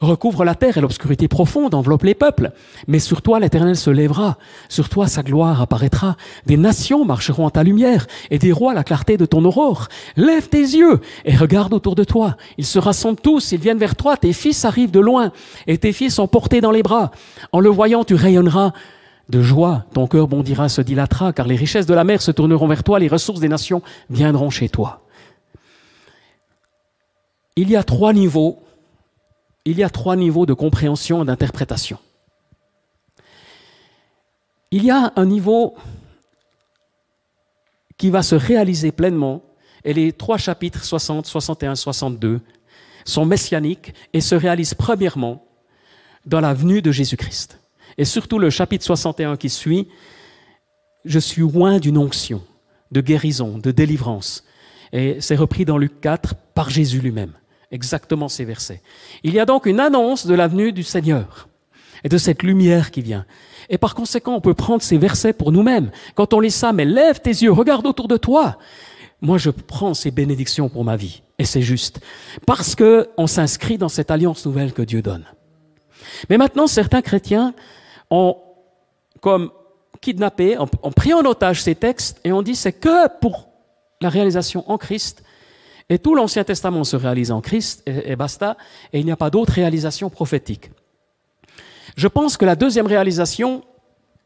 recouvre 0.00 0.44
la 0.44 0.54
terre 0.54 0.78
et 0.78 0.80
l'obscurité 0.80 1.28
profonde 1.28 1.74
enveloppe 1.74 2.04
les 2.04 2.14
peuples. 2.14 2.52
Mais 2.86 2.98
sur 2.98 3.22
toi 3.22 3.40
l'Éternel 3.40 3.76
se 3.76 3.90
lèvera, 3.90 4.38
sur 4.68 4.88
toi 4.88 5.06
sa 5.06 5.22
gloire 5.22 5.60
apparaîtra. 5.60 6.16
Des 6.46 6.56
nations 6.56 7.04
marcheront 7.04 7.46
à 7.46 7.50
ta 7.50 7.62
lumière 7.62 8.06
et 8.30 8.38
des 8.38 8.52
rois 8.52 8.74
la 8.74 8.84
clarté 8.84 9.16
de 9.16 9.26
ton 9.26 9.44
aurore. 9.44 9.88
Lève 10.16 10.48
tes 10.48 10.60
yeux 10.60 11.00
et 11.24 11.36
regarde 11.36 11.72
autour 11.72 11.94
de 11.94 12.04
toi. 12.04 12.36
Ils 12.58 12.66
se 12.66 12.78
rassemblent 12.78 13.20
tous, 13.20 13.52
ils 13.52 13.60
viennent 13.60 13.78
vers 13.78 13.96
toi, 13.96 14.16
tes 14.16 14.32
fils 14.32 14.64
arrivent 14.64 14.90
de 14.90 15.00
loin 15.00 15.32
et 15.66 15.78
tes 15.78 15.92
fils 15.92 16.14
sont 16.14 16.28
portés 16.28 16.60
dans 16.60 16.70
les 16.70 16.82
bras. 16.82 17.10
En 17.52 17.60
le 17.60 17.68
voyant, 17.68 18.04
tu 18.04 18.14
rayonneras 18.14 18.72
de 19.28 19.42
joie, 19.42 19.84
ton 19.92 20.06
cœur 20.06 20.26
bondira, 20.26 20.68
se 20.68 20.80
dilatera, 20.80 21.32
car 21.32 21.46
les 21.46 21.56
richesses 21.56 21.86
de 21.86 21.94
la 21.94 22.04
mer 22.04 22.22
se 22.22 22.30
tourneront 22.30 22.66
vers 22.66 22.82
toi, 22.82 22.98
les 22.98 23.08
ressources 23.08 23.40
des 23.40 23.48
nations 23.48 23.82
viendront 24.08 24.48
chez 24.48 24.68
toi. 24.68 25.02
Il 27.56 27.70
y 27.70 27.76
a 27.76 27.82
trois 27.82 28.12
niveaux 28.12 28.62
il 29.70 29.78
y 29.78 29.82
a 29.82 29.90
trois 29.90 30.16
niveaux 30.16 30.46
de 30.46 30.54
compréhension 30.54 31.22
et 31.22 31.26
d'interprétation. 31.26 31.98
Il 34.70 34.82
y 34.82 34.90
a 34.90 35.12
un 35.14 35.26
niveau 35.26 35.76
qui 37.98 38.08
va 38.08 38.22
se 38.22 38.34
réaliser 38.34 38.92
pleinement, 38.92 39.42
et 39.84 39.92
les 39.92 40.12
trois 40.14 40.38
chapitres 40.38 40.82
60, 40.82 41.26
61, 41.26 41.74
62 41.74 42.40
sont 43.04 43.26
messianiques 43.26 43.92
et 44.14 44.22
se 44.22 44.34
réalisent 44.34 44.72
premièrement 44.72 45.44
dans 46.24 46.40
la 46.40 46.54
venue 46.54 46.80
de 46.80 46.90
Jésus-Christ. 46.90 47.60
Et 47.98 48.06
surtout 48.06 48.38
le 48.38 48.48
chapitre 48.48 48.86
61 48.86 49.36
qui 49.36 49.50
suit, 49.50 49.88
je 51.04 51.18
suis 51.18 51.42
loin 51.42 51.78
d'une 51.78 51.98
onction, 51.98 52.42
de 52.90 53.02
guérison, 53.02 53.58
de 53.58 53.70
délivrance. 53.70 54.44
Et 54.92 55.20
c'est 55.20 55.36
repris 55.36 55.66
dans 55.66 55.76
Luc 55.76 56.00
4 56.00 56.36
par 56.54 56.70
Jésus 56.70 57.00
lui-même 57.00 57.34
exactement 57.70 58.28
ces 58.28 58.44
versets. 58.44 58.82
Il 59.22 59.32
y 59.32 59.40
a 59.40 59.46
donc 59.46 59.66
une 59.66 59.80
annonce 59.80 60.26
de 60.26 60.34
la 60.34 60.48
venue 60.48 60.72
du 60.72 60.82
Seigneur 60.82 61.48
et 62.04 62.08
de 62.08 62.18
cette 62.18 62.42
lumière 62.42 62.90
qui 62.90 63.02
vient. 63.02 63.26
Et 63.68 63.78
par 63.78 63.94
conséquent, 63.94 64.34
on 64.34 64.40
peut 64.40 64.54
prendre 64.54 64.82
ces 64.82 64.98
versets 64.98 65.32
pour 65.32 65.52
nous-mêmes. 65.52 65.90
Quand 66.14 66.32
on 66.32 66.40
lit 66.40 66.50
ça, 66.50 66.72
mais 66.72 66.84
lève 66.84 67.20
tes 67.20 67.30
yeux, 67.30 67.52
regarde 67.52 67.86
autour 67.86 68.08
de 68.08 68.16
toi. 68.16 68.58
Moi, 69.20 69.36
je 69.36 69.50
prends 69.50 69.94
ces 69.94 70.10
bénédictions 70.10 70.68
pour 70.68 70.84
ma 70.84 70.96
vie. 70.96 71.22
Et 71.38 71.44
c'est 71.44 71.62
juste. 71.62 72.00
Parce 72.46 72.74
que 72.74 73.10
on 73.16 73.26
s'inscrit 73.26 73.76
dans 73.76 73.88
cette 73.88 74.10
alliance 74.10 74.46
nouvelle 74.46 74.72
que 74.72 74.82
Dieu 74.82 75.02
donne. 75.02 75.24
Mais 76.30 76.38
maintenant, 76.38 76.66
certains 76.66 77.02
chrétiens 77.02 77.54
ont 78.10 78.36
comme 79.20 79.50
kidnappé, 80.00 80.56
ont 80.58 80.92
pris 80.92 81.12
en 81.12 81.24
otage 81.24 81.62
ces 81.62 81.74
textes 81.74 82.20
et 82.24 82.32
ont 82.32 82.42
dit 82.42 82.54
c'est 82.54 82.72
que 82.72 83.08
pour 83.20 83.48
la 84.00 84.08
réalisation 84.08 84.68
en 84.70 84.78
Christ 84.78 85.24
et 85.90 85.98
tout 85.98 86.14
l'Ancien 86.14 86.44
Testament 86.44 86.84
se 86.84 86.96
réalise 86.96 87.30
en 87.30 87.40
Christ 87.40 87.82
et, 87.86 88.14
basta, 88.16 88.56
et 88.92 89.00
il 89.00 89.06
n'y 89.06 89.12
a 89.12 89.16
pas 89.16 89.30
d'autre 89.30 89.52
réalisation 89.52 90.10
prophétique. 90.10 90.70
Je 91.96 92.08
pense 92.08 92.36
que 92.36 92.44
la 92.44 92.56
deuxième 92.56 92.86
réalisation, 92.86 93.64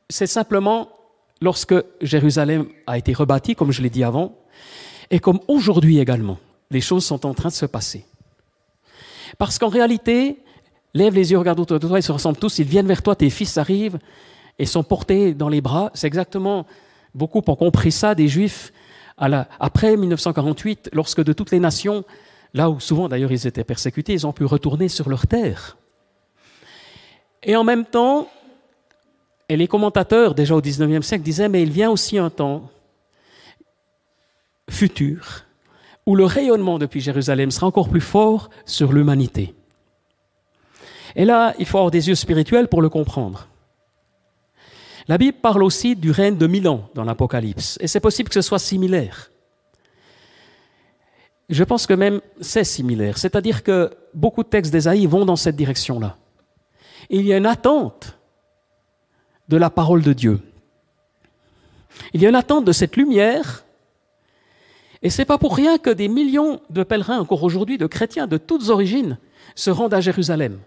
c'est 0.08 0.26
simplement 0.26 0.88
lorsque 1.40 1.74
Jérusalem 2.00 2.66
a 2.86 2.98
été 2.98 3.12
rebâtie, 3.12 3.54
comme 3.54 3.70
je 3.70 3.82
l'ai 3.82 3.90
dit 3.90 4.04
avant, 4.04 4.36
et 5.10 5.20
comme 5.20 5.40
aujourd'hui 5.48 5.98
également, 5.98 6.38
les 6.70 6.80
choses 6.80 7.04
sont 7.04 7.26
en 7.26 7.34
train 7.34 7.48
de 7.48 7.54
se 7.54 7.66
passer. 7.66 8.04
Parce 9.38 9.58
qu'en 9.58 9.68
réalité, 9.68 10.38
lève 10.94 11.14
les 11.14 11.30
yeux, 11.30 11.38
regarde 11.38 11.60
autour 11.60 11.78
de 11.78 11.86
toi, 11.86 11.98
ils 11.98 12.02
se 12.02 12.12
ressemblent 12.12 12.38
tous, 12.38 12.58
ils 12.58 12.66
viennent 12.66 12.86
vers 12.86 13.02
toi, 13.02 13.14
tes 13.14 13.30
fils 13.30 13.56
arrivent 13.56 13.98
et 14.58 14.66
sont 14.66 14.82
portés 14.82 15.34
dans 15.34 15.48
les 15.48 15.60
bras. 15.60 15.90
C'est 15.94 16.06
exactement, 16.06 16.66
beaucoup 17.14 17.42
ont 17.46 17.56
compris 17.56 17.92
ça 17.92 18.14
des 18.14 18.28
Juifs 18.28 18.72
après 19.16 19.96
1948, 19.96 20.90
lorsque 20.92 21.22
de 21.22 21.32
toutes 21.32 21.50
les 21.50 21.60
nations, 21.60 22.04
là 22.54 22.70
où 22.70 22.80
souvent 22.80 23.08
d'ailleurs 23.08 23.32
ils 23.32 23.46
étaient 23.46 23.64
persécutés, 23.64 24.12
ils 24.12 24.26
ont 24.26 24.32
pu 24.32 24.44
retourner 24.44 24.88
sur 24.88 25.08
leur 25.08 25.26
terre. 25.26 25.76
Et 27.42 27.56
en 27.56 27.64
même 27.64 27.84
temps, 27.84 28.28
et 29.48 29.56
les 29.56 29.68
commentateurs 29.68 30.34
déjà 30.34 30.54
au 30.54 30.60
XIXe 30.60 31.06
siècle 31.06 31.24
disaient, 31.24 31.48
mais 31.48 31.62
il 31.62 31.70
vient 31.70 31.90
aussi 31.90 32.18
un 32.18 32.30
temps 32.30 32.70
futur 34.70 35.44
où 36.06 36.16
le 36.16 36.24
rayonnement 36.24 36.78
depuis 36.78 37.00
Jérusalem 37.00 37.50
sera 37.50 37.66
encore 37.66 37.88
plus 37.88 38.00
fort 38.00 38.50
sur 38.64 38.92
l'humanité. 38.92 39.54
Et 41.14 41.24
là, 41.24 41.54
il 41.58 41.66
faut 41.66 41.78
avoir 41.78 41.90
des 41.90 42.08
yeux 42.08 42.14
spirituels 42.14 42.68
pour 42.68 42.82
le 42.82 42.88
comprendre. 42.88 43.48
La 45.08 45.18
Bible 45.18 45.38
parle 45.40 45.62
aussi 45.62 45.96
du 45.96 46.10
règne 46.10 46.36
de 46.36 46.46
mille 46.46 46.68
ans 46.68 46.88
dans 46.94 47.04
l'Apocalypse, 47.04 47.78
et 47.80 47.88
c'est 47.88 48.00
possible 48.00 48.28
que 48.28 48.34
ce 48.34 48.42
soit 48.42 48.58
similaire. 48.58 49.30
je 51.48 51.64
pense 51.64 51.86
que 51.86 51.94
même 51.94 52.20
c'est 52.40 52.64
similaire. 52.64 53.18
C'est-à-dire 53.18 53.62
que 53.62 53.90
beaucoup 54.14 54.42
de 54.42 54.48
textes 54.48 54.72
d'Ésaïe 54.72 55.06
vont 55.06 55.24
dans 55.24 55.36
cette 55.36 55.56
direction-là. 55.56 56.16
Il 57.10 57.26
y 57.26 57.32
a 57.32 57.36
une 57.36 57.46
attente 57.46 58.18
de 59.48 59.56
la 59.56 59.68
parole 59.68 60.02
de 60.02 60.12
Dieu. 60.12 60.40
Il 62.14 62.22
y 62.22 62.26
a 62.26 62.28
une 62.28 62.36
attente 62.36 62.64
de 62.64 62.72
cette 62.72 62.96
lumière. 62.96 63.64
Et 65.02 65.10
ce 65.10 65.20
n'est 65.20 65.26
pas 65.26 65.36
pour 65.36 65.56
rien 65.56 65.78
que 65.78 65.90
des 65.90 66.08
millions 66.08 66.60
de 66.70 66.84
pèlerins, 66.84 67.18
encore 67.18 67.42
aujourd'hui, 67.42 67.76
de 67.76 67.86
chrétiens 67.86 68.28
de 68.28 68.38
toutes 68.38 68.68
origines, 68.68 69.18
se 69.54 69.70
rendent 69.70 69.94
à 69.94 70.00
Jérusalem. 70.00 70.60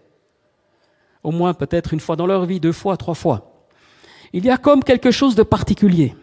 Au 1.23 1.31
moins 1.31 1.53
peut-être 1.53 1.93
une 1.93 1.99
fois 2.01 2.15
dans 2.15 2.27
leur 2.27 2.45
vie, 2.45 2.59
deux 2.59 2.73
fois, 2.73 2.97
trois 2.97 3.15
fois. 3.15 3.54
Il 4.35 4.43
y 4.43 4.49
a 4.49 4.57
comme 4.57 4.83
quelque 4.83 5.11
chose 5.11 5.33
de 5.35 5.43
particulier. 5.43 6.13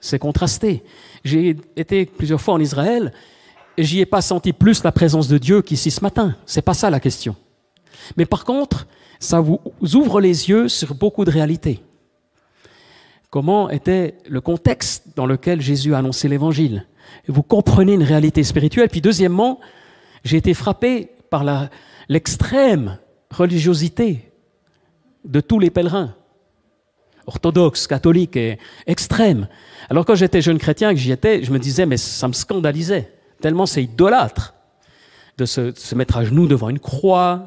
C'est 0.00 0.20
contrasté. 0.20 0.84
J'ai 1.24 1.56
été 1.74 2.06
plusieurs 2.06 2.40
fois 2.40 2.54
en 2.54 2.60
Israël 2.60 3.12
et 3.76 3.82
j'y 3.82 3.98
ai 3.98 4.06
pas 4.06 4.20
senti 4.20 4.52
plus 4.52 4.84
la 4.84 4.92
présence 4.92 5.26
de 5.26 5.36
Dieu 5.36 5.62
qu'ici 5.62 5.90
ce 5.90 6.00
matin. 6.00 6.36
C'est 6.46 6.62
pas 6.62 6.74
ça 6.74 6.88
la 6.88 7.00
question. 7.00 7.34
Mais 8.16 8.24
par 8.24 8.44
contre, 8.44 8.86
ça 9.18 9.40
vous 9.40 9.60
ouvre 9.94 10.20
les 10.20 10.48
yeux 10.48 10.68
sur 10.68 10.94
beaucoup 10.94 11.24
de 11.24 11.32
réalités. 11.32 11.82
Comment 13.30 13.68
était 13.68 14.14
le 14.28 14.40
contexte 14.40 15.08
dans 15.16 15.26
lequel 15.26 15.60
Jésus 15.60 15.92
a 15.92 15.98
annoncé 15.98 16.28
l'évangile? 16.28 16.86
Vous 17.26 17.42
comprenez 17.42 17.94
une 17.94 18.04
réalité 18.04 18.44
spirituelle? 18.44 18.88
Puis 18.88 19.00
deuxièmement, 19.00 19.58
j'ai 20.22 20.36
été 20.36 20.54
frappé 20.54 21.10
par 21.30 21.44
l'extrême 22.08 22.98
religiosité 23.32 24.30
de 25.24 25.40
tous 25.40 25.58
les 25.58 25.70
pèlerins, 25.70 26.14
orthodoxes, 27.26 27.86
catholiques 27.86 28.36
et 28.36 28.58
extrêmes. 28.86 29.48
Alors 29.88 30.04
quand 30.04 30.14
j'étais 30.14 30.42
jeune 30.42 30.58
chrétien, 30.58 30.92
que 30.92 30.98
j'y 31.00 31.12
étais, 31.12 31.42
je 31.42 31.52
me 31.52 31.58
disais, 31.58 31.86
mais 31.86 31.96
ça 31.96 32.28
me 32.28 32.32
scandalisait, 32.32 33.12
tellement 33.40 33.66
c'est 33.66 33.82
idolâtre 33.82 34.54
de 35.38 35.46
se, 35.46 35.94
mettre 35.94 36.16
à 36.16 36.24
genoux 36.24 36.46
devant 36.46 36.68
une 36.68 36.78
croix, 36.78 37.46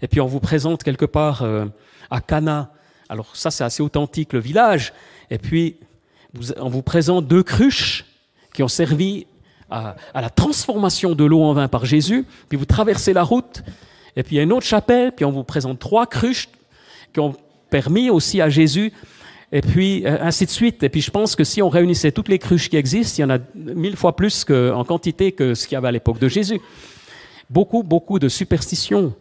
et 0.00 0.08
puis 0.08 0.20
on 0.20 0.26
vous 0.26 0.40
présente 0.40 0.82
quelque 0.82 1.04
part 1.04 1.42
euh, 1.42 1.66
à 2.10 2.20
Cana. 2.20 2.72
Alors 3.08 3.36
ça 3.36 3.50
c'est 3.50 3.64
assez 3.64 3.82
authentique 3.82 4.32
le 4.32 4.40
village, 4.40 4.92
et 5.30 5.38
puis 5.38 5.76
on 6.58 6.68
vous 6.68 6.82
présente 6.82 7.26
deux 7.26 7.42
cruches 7.42 8.04
qui 8.54 8.62
ont 8.62 8.68
servi 8.68 9.26
à, 9.70 9.96
à 10.14 10.20
la 10.20 10.30
transformation 10.30 11.14
de 11.14 11.24
l'eau 11.24 11.42
en 11.42 11.52
vin 11.52 11.68
par 11.68 11.84
Jésus, 11.84 12.24
puis 12.48 12.58
vous 12.58 12.64
traversez 12.64 13.12
la 13.12 13.22
route, 13.22 13.62
et 14.16 14.22
puis 14.22 14.36
il 14.36 14.38
y 14.38 14.40
a 14.40 14.44
une 14.44 14.52
autre 14.52 14.66
chapelle, 14.66 15.12
puis 15.12 15.24
on 15.24 15.30
vous 15.30 15.44
présente 15.44 15.78
trois 15.78 16.06
cruches 16.06 16.48
qui 17.12 17.20
ont 17.20 17.34
permis 17.70 18.10
aussi 18.10 18.40
à 18.40 18.48
Jésus, 18.48 18.92
et 19.52 19.60
puis 19.60 20.06
euh, 20.06 20.18
ainsi 20.20 20.44
de 20.44 20.50
suite. 20.50 20.82
Et 20.82 20.88
puis 20.88 21.00
je 21.00 21.10
pense 21.10 21.36
que 21.36 21.44
si 21.44 21.62
on 21.62 21.68
réunissait 21.68 22.12
toutes 22.12 22.28
les 22.28 22.38
cruches 22.38 22.68
qui 22.68 22.76
existent, 22.76 23.16
il 23.18 23.20
y 23.22 23.24
en 23.24 23.30
a 23.30 23.38
mille 23.54 23.96
fois 23.96 24.16
plus 24.16 24.46
en 24.50 24.84
quantité 24.84 25.32
que 25.32 25.54
ce 25.54 25.66
qu'il 25.66 25.74
y 25.74 25.76
avait 25.76 25.88
à 25.88 25.92
l'époque 25.92 26.18
de 26.18 26.28
Jésus. 26.28 26.60
Beaucoup, 27.50 27.82
beaucoup 27.82 28.18
de 28.18 28.28
superstitions. 28.28 29.14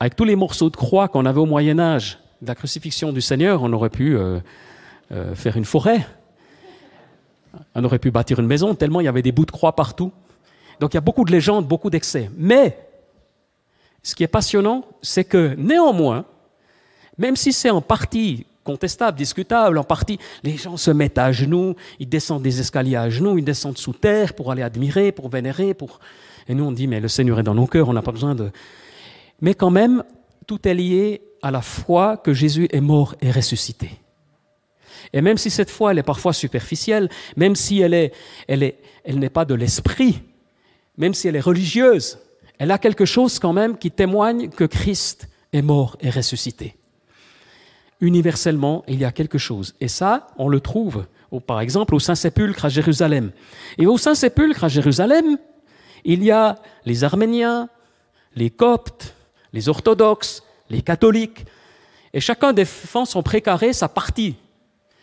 Avec 0.00 0.16
tous 0.16 0.24
les 0.24 0.36
morceaux 0.36 0.70
de 0.70 0.76
croix 0.76 1.08
qu'on 1.08 1.26
avait 1.26 1.40
au 1.40 1.46
Moyen 1.46 1.78
Âge, 1.78 2.18
de 2.42 2.48
la 2.48 2.54
crucifixion 2.54 3.12
du 3.12 3.20
Seigneur, 3.20 3.62
on 3.62 3.72
aurait 3.72 3.90
pu 3.90 4.16
euh, 4.16 4.40
euh, 5.12 5.34
faire 5.34 5.56
une 5.56 5.64
forêt. 5.64 6.06
On 7.74 7.84
aurait 7.84 7.98
pu 7.98 8.10
bâtir 8.10 8.38
une 8.38 8.46
maison, 8.46 8.74
tellement 8.74 9.00
il 9.00 9.04
y 9.04 9.08
avait 9.08 9.22
des 9.22 9.32
bouts 9.32 9.46
de 9.46 9.50
croix 9.50 9.74
partout. 9.74 10.12
Donc 10.80 10.92
il 10.92 10.96
y 10.96 10.98
a 10.98 11.02
beaucoup 11.02 11.24
de 11.24 11.32
légendes, 11.32 11.66
beaucoup 11.66 11.88
d'excès. 11.88 12.30
Mais 12.36 12.78
ce 14.02 14.14
qui 14.14 14.22
est 14.22 14.28
passionnant, 14.28 14.84
c'est 15.00 15.24
que 15.24 15.54
néanmoins, 15.56 16.26
même 17.18 17.36
si 17.36 17.52
c'est 17.52 17.70
en 17.70 17.80
partie 17.80 18.46
contestable, 18.64 19.16
discutable, 19.16 19.78
en 19.78 19.84
partie, 19.84 20.18
les 20.42 20.56
gens 20.56 20.76
se 20.76 20.90
mettent 20.90 21.18
à 21.18 21.30
genoux, 21.32 21.76
ils 22.00 22.08
descendent 22.08 22.42
des 22.42 22.60
escaliers 22.60 22.96
à 22.96 23.08
genoux, 23.08 23.38
ils 23.38 23.44
descendent 23.44 23.78
sous 23.78 23.92
terre 23.92 24.34
pour 24.34 24.50
aller 24.50 24.62
admirer, 24.62 25.12
pour 25.12 25.28
vénérer, 25.28 25.72
pour... 25.72 26.00
Et 26.48 26.54
nous 26.54 26.64
on 26.64 26.72
dit, 26.72 26.86
mais 26.86 27.00
le 27.00 27.08
Seigneur 27.08 27.38
est 27.38 27.44
dans 27.44 27.54
nos 27.54 27.66
cœurs, 27.66 27.88
on 27.88 27.92
n'a 27.92 28.02
pas 28.02 28.12
besoin 28.12 28.34
de... 28.34 28.50
Mais 29.40 29.54
quand 29.54 29.70
même, 29.70 30.02
tout 30.46 30.66
est 30.66 30.74
lié 30.74 31.22
à 31.42 31.50
la 31.50 31.62
foi 31.62 32.16
que 32.16 32.32
Jésus 32.34 32.68
est 32.70 32.80
mort 32.80 33.14
et 33.20 33.30
ressuscité. 33.30 33.90
Et 35.12 35.20
même 35.20 35.38
si 35.38 35.50
cette 35.50 35.70
foi, 35.70 35.92
elle 35.92 35.98
est 35.98 36.02
parfois 36.02 36.32
superficielle, 36.32 37.08
même 37.36 37.54
si 37.54 37.80
elle 37.80 37.94
est, 37.94 38.12
elle 38.48 38.62
est, 38.62 38.78
elle 39.04 39.18
n'est 39.18 39.30
pas 39.30 39.44
de 39.44 39.54
l'esprit, 39.54 40.22
même 40.96 41.14
si 41.14 41.28
elle 41.28 41.36
est 41.36 41.40
religieuse, 41.40 42.18
elle 42.58 42.70
a 42.70 42.78
quelque 42.78 43.04
chose 43.04 43.38
quand 43.38 43.52
même 43.52 43.78
qui 43.78 43.90
témoigne 43.90 44.48
que 44.48 44.64
Christ 44.64 45.28
est 45.52 45.62
mort 45.62 45.96
et 46.00 46.10
ressuscité. 46.10 46.76
Universellement, 48.00 48.84
il 48.88 48.98
y 48.98 49.04
a 49.04 49.12
quelque 49.12 49.38
chose. 49.38 49.74
Et 49.80 49.88
ça, 49.88 50.26
on 50.36 50.48
le 50.48 50.60
trouve, 50.60 51.06
par 51.46 51.60
exemple, 51.60 51.94
au 51.94 51.98
Saint-Sépulcre 51.98 52.64
à 52.64 52.68
Jérusalem. 52.68 53.32
Et 53.78 53.86
au 53.86 53.96
Saint-Sépulcre 53.96 54.64
à 54.64 54.68
Jérusalem, 54.68 55.38
il 56.04 56.22
y 56.22 56.30
a 56.30 56.56
les 56.84 57.04
Arméniens, 57.04 57.68
les 58.34 58.50
Coptes, 58.50 59.14
les 59.52 59.68
Orthodoxes, 59.68 60.42
les 60.68 60.82
catholiques. 60.82 61.46
Et 62.12 62.20
chacun 62.20 62.52
défend 62.52 63.04
son 63.04 63.22
précaré, 63.22 63.72
sa 63.72 63.88
partie. 63.88 64.36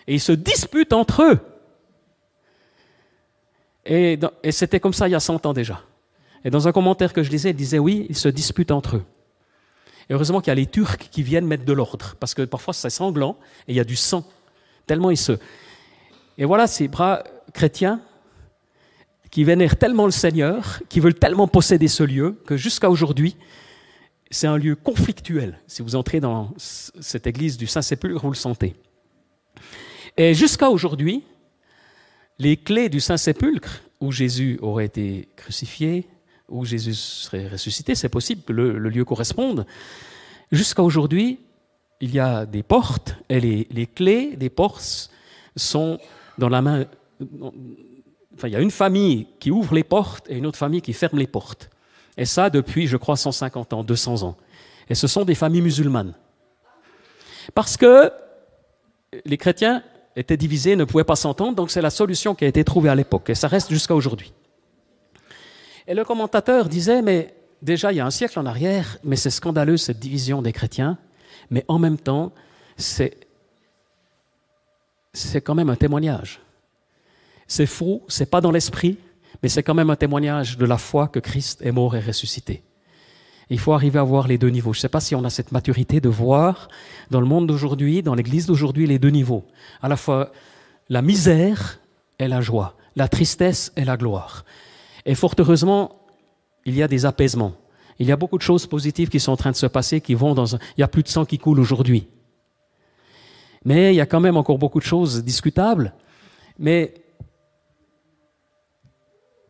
Et 0.08 0.15
ils 0.15 0.21
se 0.21 0.32
disputent 0.32 0.93
entre 0.93 1.23
eux. 1.23 1.39
Et, 3.86 4.19
et 4.43 4.51
c'était 4.51 4.79
comme 4.79 4.93
ça 4.93 5.08
il 5.08 5.12
y 5.12 5.15
a 5.15 5.19
100 5.19 5.45
ans 5.45 5.53
déjà. 5.53 5.82
Et 6.45 6.49
dans 6.49 6.67
un 6.67 6.71
commentaire 6.71 7.13
que 7.13 7.23
je 7.23 7.32
lisais, 7.32 7.49
il 7.51 7.56
disait 7.56 7.79
oui, 7.79 8.06
ils 8.10 8.17
se 8.17 8.29
disputent 8.29 8.71
entre 8.71 8.97
eux. 8.97 9.03
Et 10.10 10.13
heureusement 10.13 10.42
qu'il 10.42 10.50
y 10.50 10.52
a 10.52 10.56
les 10.56 10.66
Turcs 10.66 10.98
qui 10.98 11.24
viennent 11.24 11.48
mettre 11.48 11.66
de 11.66 11.74
l'ordre, 11.74 12.16
parce 12.20 12.34
que 12.34 12.42
parfois 12.44 12.74
c'est 12.74 12.89
sanglant 12.89 13.38
et 13.68 13.74
il 13.74 13.76
y 13.76 13.80
a 13.80 13.86
du 13.86 13.96
sang. 13.96 14.28
Tellement 14.86 15.12
ils 15.12 15.18
se. 15.18 15.34
Et 16.38 16.46
voilà 16.46 16.68
ces 16.68 16.88
bras 16.88 17.24
chrétiens 17.54 18.02
qui 19.32 19.44
vénèrent 19.44 19.78
tellement 19.78 20.06
le 20.06 20.12
Seigneur, 20.12 20.82
qui 20.89 21.00
veulent 21.00 21.16
tellement 21.16 21.48
posséder 21.48 21.88
ce 21.88 22.04
lieu, 22.04 22.38
que 22.46 22.56
jusqu'à 22.56 22.89
aujourd'hui, 22.89 23.36
c'est 24.30 24.48
un 24.48 24.58
lieu 24.58 24.76
conflictuel. 24.76 25.60
Si 25.68 25.82
vous 25.82 25.96
entrez 25.96 26.20
dans 26.20 26.54
cette 26.58 27.26
église 27.26 27.58
du 27.58 27.66
Saint-Sépulcre, 27.66 28.22
vous 28.22 28.30
le 28.30 28.36
sentez. 28.36 28.76
Et 30.18 30.34
jusqu'à 30.36 30.70
aujourd'hui, 30.70 31.24
les 32.38 32.58
clés 32.58 32.89
du 32.89 33.00
Saint-Sépulcre, 33.00 33.82
où 34.00 34.12
Jésus 34.12 34.60
aurait 34.62 34.86
été 34.86 35.30
crucifié, 35.36 36.08
où 36.49 36.65
Jésus 36.65 36.93
serait 36.93 37.47
ressuscité, 37.47 37.95
c'est 37.95 38.10
possible 38.10 38.41
que 38.43 38.53
le, 38.53 38.77
lieu 38.77 39.06
corresponde. 39.06 39.65
Jusqu'à 40.51 40.84
aujourd'hui, 40.84 41.39
il 42.01 42.13
y 42.13 42.19
a 42.19 42.45
des 42.45 42.63
portes 42.63 43.15
et 43.29 43.39
les, 43.39 43.88
clés 43.88 44.36
des 44.36 44.49
portes 44.49 45.10
sont 45.56 45.99
dans 46.38 46.49
la 46.49 46.62
main. 46.62 46.86
Enfin, 48.36 48.47
il 48.47 48.51
y 48.53 48.56
a 48.56 48.60
une 48.60 48.71
famille 48.71 49.27
qui 49.39 49.51
ouvre 49.51 49.73
les 49.73 49.84
portes 49.84 50.29
et 50.29 50.38
une 50.38 50.45
autre 50.45 50.58
famille 50.58 50.82
qui 50.82 50.93
ferme 50.93 51.17
les 51.17 51.27
portes. 51.27 51.69
Et 52.17 52.25
ça 52.25 52.49
depuis, 52.49 52.88
je 52.88 52.97
crois, 52.97 53.15
150 53.15 53.73
ans, 53.73 53.84
200 53.84 54.23
ans. 54.23 54.38
Et 54.89 54.95
ce 54.95 55.08
sont 55.08 55.23
des 55.23 55.36
familles 55.36 55.62
musulmanes. 55.62 56.13
Parce 57.56 57.77
que 57.77 58.12
les 59.25 59.38
chrétiens 59.38 59.84
étaient 60.15 60.38
divisés, 60.38 60.75
ne 60.75 60.84
pouvaient 60.84 61.03
pas 61.03 61.15
s'entendre, 61.15 61.56
donc 61.56 61.71
c'est 61.71 61.82
la 61.82 61.89
solution 61.89 62.36
qui 62.36 62.45
a 62.45 62.47
été 62.47 62.63
trouvée 62.63 62.89
à 62.89 62.95
l'époque, 62.95 63.29
et 63.29 63.36
ça 63.36 63.47
reste 63.47 63.69
jusqu'à 63.69 63.95
aujourd'hui. 63.95 64.34
Et 65.88 65.93
le 65.93 66.04
commentateur 66.06 66.69
disait, 66.69 67.02
mais 67.02 67.34
déjà 67.62 67.91
il 67.91 67.98
y 67.98 68.00
a 68.00 68.06
un 68.06 68.12
siècle 68.12 68.39
en 68.39 68.46
arrière, 68.46 68.98
mais 69.04 69.15
c'est 69.15 69.30
scandaleux 69.30 69.78
cette 69.78 70.00
division 70.00 70.41
des 70.41 70.54
chrétiens, 70.54 70.98
mais 71.50 71.65
en 71.67 71.80
même 71.80 71.98
temps, 71.98 72.32
c'est, 72.78 73.17
quand 75.43 75.56
même 75.56 75.69
un 75.69 75.76
témoignage. 75.76 76.41
C'est 77.48 77.65
faux, 77.65 78.04
c'est 78.08 78.30
pas 78.30 78.41
dans 78.41 78.52
l'esprit, 78.52 78.98
mais 79.41 79.50
c'est 79.50 79.63
quand 79.63 79.74
même 79.74 79.89
un 79.89 79.96
témoignage 79.96 80.58
de 80.58 80.65
la 80.65 80.78
foi 80.78 81.08
que 81.08 81.19
Christ 81.19 81.62
est 81.62 81.72
mort 81.72 81.96
et 81.96 82.00
ressuscité. 82.00 82.63
Il 83.50 83.60
faut 83.60 83.74
arriver 83.74 84.00
à 84.00 84.04
voir 84.04 84.28
les 84.28 84.38
deux 84.38 84.50
niveaux. 84.50 84.74
Je 84.74 84.80
ne 84.80 84.82
sais 84.82 84.89
pas 84.89 85.02
si 85.02 85.15
on 85.15 85.24
a 85.26 85.30
cette 85.30 85.52
maturité 85.52 86.00
de 86.00 86.08
voir 86.10 86.69
dans 87.12 87.19
le 87.19 87.28
monde 87.28 87.46
d'aujourd'hui, 87.46 88.02
dans 88.02 88.15
l'Église 88.15 88.46
d'aujourd'hui, 88.46 88.88
les 88.88 89.00
deux 89.00 89.10
niveaux. 89.10 89.43
À 89.82 89.89
la 89.89 89.98
fois 89.98 90.32
la 90.89 91.02
misère 91.02 91.80
et 92.19 92.28
la 92.28 92.41
joie, 92.41 92.78
la 92.96 93.08
tristesse 93.10 93.74
et 93.76 93.84
la 93.84 93.98
gloire. 93.98 94.46
Et 95.06 95.16
fort 95.16 95.36
heureusement, 95.38 96.00
il 96.66 96.76
y 96.76 96.84
a 96.84 96.88
des 96.88 97.06
apaisements. 97.06 97.54
Il 98.00 98.08
y 98.08 98.12
a 98.12 98.16
beaucoup 98.16 98.38
de 98.38 98.44
choses 98.44 98.66
positives 98.66 99.10
qui 99.10 99.20
sont 99.20 99.32
en 99.32 99.38
train 99.38 99.52
de 99.52 99.56
se 99.56 99.66
passer, 99.66 100.02
qui 100.02 100.13
vont 100.13 100.34
dans 100.34 100.56
un... 100.56 100.60
Il 100.78 100.82
y 100.82 100.84
a 100.84 100.88
plus 100.88 101.04
de 101.04 101.08
sang 101.08 101.26
qui 101.26 101.38
coule 101.38 101.60
aujourd'hui. 101.60 102.08
Mais 103.66 103.94
il 103.94 103.96
y 103.96 104.02
a 104.02 104.06
quand 104.06 104.20
même 104.20 104.38
encore 104.38 104.58
beaucoup 104.58 104.80
de 104.80 104.86
choses 104.86 105.24
discutables. 105.24 105.94
Mais 106.58 106.94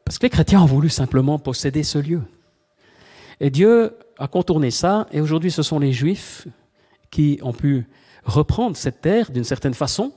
parce 0.05 0.17
que 0.17 0.25
les 0.25 0.29
chrétiens 0.29 0.61
ont 0.61 0.65
voulu 0.65 0.89
simplement 0.89 1.39
posséder 1.39 1.83
ce 1.83 1.97
lieu. 1.97 2.21
Et 3.39 3.49
Dieu 3.49 3.97
a 4.17 4.27
contourné 4.27 4.71
ça, 4.71 5.07
et 5.11 5.21
aujourd'hui 5.21 5.51
ce 5.51 5.63
sont 5.63 5.79
les 5.79 5.91
Juifs 5.91 6.47
qui 7.09 7.39
ont 7.41 7.53
pu 7.53 7.87
reprendre 8.25 8.75
cette 8.77 9.01
terre 9.01 9.31
d'une 9.31 9.43
certaine 9.43 9.73
façon. 9.73 10.11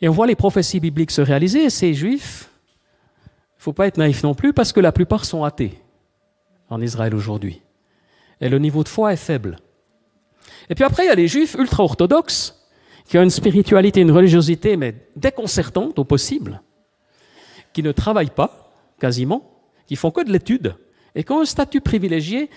Et 0.00 0.08
on 0.08 0.12
voit 0.12 0.26
les 0.26 0.34
prophéties 0.34 0.80
bibliques 0.80 1.10
se 1.10 1.20
réaliser, 1.20 1.64
et 1.64 1.70
ces 1.70 1.94
Juifs 1.94 2.50
faut 3.64 3.72
pas 3.72 3.86
être 3.86 3.96
naïf 3.96 4.22
non 4.22 4.34
plus 4.34 4.52
parce 4.52 4.72
que 4.72 4.80
la 4.80 4.92
plupart 4.92 5.24
sont 5.24 5.42
athées 5.42 5.80
en 6.68 6.82
Israël 6.82 7.14
aujourd'hui. 7.14 7.62
Et 8.42 8.50
le 8.50 8.58
niveau 8.58 8.84
de 8.84 8.88
foi 8.90 9.14
est 9.14 9.16
faible. 9.16 9.56
Et 10.68 10.74
puis 10.74 10.84
après, 10.84 11.04
il 11.04 11.06
y 11.06 11.10
a 11.10 11.14
les 11.14 11.28
juifs 11.28 11.54
ultra-orthodoxes 11.54 12.62
qui 13.06 13.16
ont 13.16 13.22
une 13.22 13.30
spiritualité, 13.30 14.02
une 14.02 14.10
religiosité, 14.10 14.76
mais 14.76 14.94
déconcertante 15.16 15.98
au 15.98 16.04
possible, 16.04 16.60
qui 17.72 17.82
ne 17.82 17.92
travaillent 17.92 18.28
pas, 18.28 18.70
quasiment, 19.00 19.50
qui 19.86 19.96
font 19.96 20.10
que 20.10 20.22
de 20.22 20.30
l'étude, 20.30 20.76
et 21.14 21.24
qui 21.24 21.32
ont 21.32 21.40
un 21.40 21.46
statut 21.46 21.80
privilégié 21.80 22.50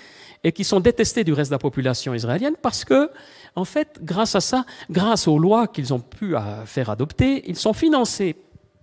et 0.44 0.52
qui 0.52 0.66
sont 0.66 0.82
détestés 0.82 1.24
du 1.24 1.32
reste 1.32 1.52
de 1.52 1.56
la 1.56 1.60
population 1.60 2.14
israélienne 2.14 2.56
parce 2.62 2.84
que, 2.84 3.12
en 3.56 3.64
fait, 3.64 4.00
grâce 4.02 4.36
à 4.36 4.42
ça, 4.42 4.66
grâce 4.90 5.28
aux 5.28 5.40
lois 5.40 5.68
qu'ils 5.68 5.94
ont 5.94 6.00
pu 6.00 6.36
euh, 6.36 6.66
faire 6.66 6.90
adopter, 6.90 7.50
ils 7.50 7.56
sont 7.56 7.74
financés 7.74 8.36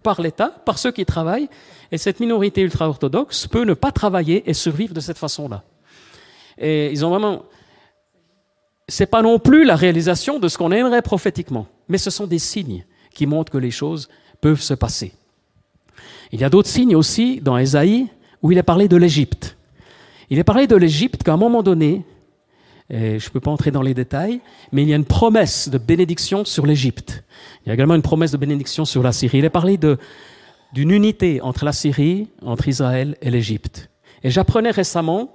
par 0.04 0.20
l'État, 0.20 0.50
par 0.64 0.78
ceux 0.78 0.92
qui 0.92 1.04
travaillent, 1.04 1.48
et 1.90 1.98
cette 1.98 2.20
minorité 2.20 2.60
ultra-orthodoxe 2.60 3.48
peut 3.48 3.64
ne 3.64 3.74
pas 3.74 3.90
travailler 3.90 4.48
et 4.48 4.54
survivre 4.54 4.94
de 4.94 5.00
cette 5.00 5.18
façon-là. 5.18 5.64
Et 6.58 6.92
ils 6.92 7.04
ont 7.04 7.10
vraiment. 7.10 7.42
C'est 8.86 9.06
pas 9.06 9.22
non 9.22 9.38
plus 9.40 9.64
la 9.64 9.74
réalisation 9.74 10.38
de 10.38 10.46
ce 10.46 10.58
qu'on 10.58 10.70
aimerait 10.70 11.02
prophétiquement, 11.02 11.66
mais 11.88 11.98
ce 11.98 12.10
sont 12.10 12.26
des 12.26 12.38
signes 12.38 12.84
qui 13.14 13.26
montrent 13.26 13.50
que 13.50 13.58
les 13.58 13.70
choses 13.70 14.08
peuvent 14.40 14.60
se 14.60 14.74
passer. 14.74 15.12
Il 16.30 16.40
y 16.40 16.44
a 16.44 16.50
d'autres 16.50 16.68
signes 16.68 16.94
aussi 16.94 17.40
dans 17.40 17.56
Ésaïe 17.56 18.08
où 18.42 18.52
il 18.52 18.58
est 18.58 18.62
parlé 18.62 18.86
de 18.88 18.96
l'Égypte. 18.96 19.56
Il 20.28 20.38
est 20.38 20.44
parlé 20.44 20.66
de 20.66 20.76
l'Égypte 20.76 21.22
qu'à 21.22 21.32
un 21.32 21.38
moment 21.38 21.62
donné, 21.62 22.04
et 22.90 23.18
je 23.18 23.28
ne 23.28 23.30
peux 23.32 23.40
pas 23.40 23.50
entrer 23.50 23.70
dans 23.70 23.82
les 23.82 23.94
détails, 23.94 24.40
mais 24.72 24.82
il 24.82 24.88
y 24.88 24.92
a 24.92 24.96
une 24.96 25.06
promesse 25.06 25.68
de 25.68 25.78
bénédiction 25.78 26.44
sur 26.44 26.66
l'Égypte. 26.66 27.24
Il 27.64 27.68
y 27.68 27.70
a 27.70 27.74
également 27.74 27.94
une 27.94 28.02
promesse 28.02 28.32
de 28.32 28.36
bénédiction 28.36 28.84
sur 28.84 29.02
la 29.02 29.12
Syrie. 29.12 29.38
Il 29.38 29.44
est 29.44 29.50
parlé 29.50 29.78
d'une 30.72 30.90
unité 30.90 31.40
entre 31.40 31.64
la 31.64 31.72
Syrie, 31.72 32.28
entre 32.42 32.68
Israël 32.68 33.16
et 33.22 33.30
l'Égypte. 33.30 33.90
Et 34.22 34.30
j'apprenais 34.30 34.70
récemment 34.70 35.34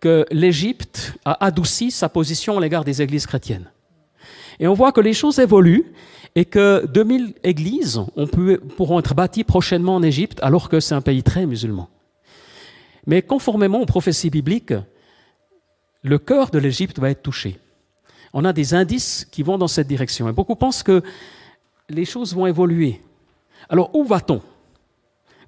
que 0.00 0.24
l'Égypte 0.30 1.14
a 1.24 1.44
adouci 1.44 1.90
sa 1.90 2.08
position 2.08 2.58
à 2.58 2.60
l'égard 2.60 2.84
des 2.84 3.02
églises 3.02 3.26
chrétiennes. 3.26 3.70
Et 4.60 4.68
on 4.68 4.74
voit 4.74 4.92
que 4.92 5.00
les 5.00 5.14
choses 5.14 5.38
évoluent 5.38 5.92
et 6.34 6.44
que 6.44 6.86
2000 6.86 7.34
églises 7.42 8.00
pourront 8.76 9.00
être 9.00 9.14
bâties 9.14 9.44
prochainement 9.44 9.96
en 9.96 10.02
Égypte 10.02 10.38
alors 10.42 10.68
que 10.68 10.80
c'est 10.80 10.94
un 10.94 11.00
pays 11.00 11.22
très 11.22 11.46
musulman. 11.46 11.88
Mais 13.06 13.22
conformément 13.22 13.80
aux 13.80 13.86
prophéties 13.86 14.30
bibliques, 14.30 14.74
le 16.02 16.18
cœur 16.18 16.50
de 16.50 16.58
l'Égypte 16.58 16.98
va 16.98 17.10
être 17.10 17.22
touché. 17.22 17.58
On 18.32 18.44
a 18.44 18.52
des 18.52 18.74
indices 18.74 19.26
qui 19.30 19.42
vont 19.42 19.58
dans 19.58 19.68
cette 19.68 19.86
direction. 19.86 20.28
Et 20.28 20.32
beaucoup 20.32 20.56
pensent 20.56 20.82
que 20.82 21.02
les 21.88 22.04
choses 22.04 22.34
vont 22.34 22.46
évoluer. 22.46 23.00
Alors 23.68 23.94
où 23.94 24.04
va-t-on? 24.04 24.42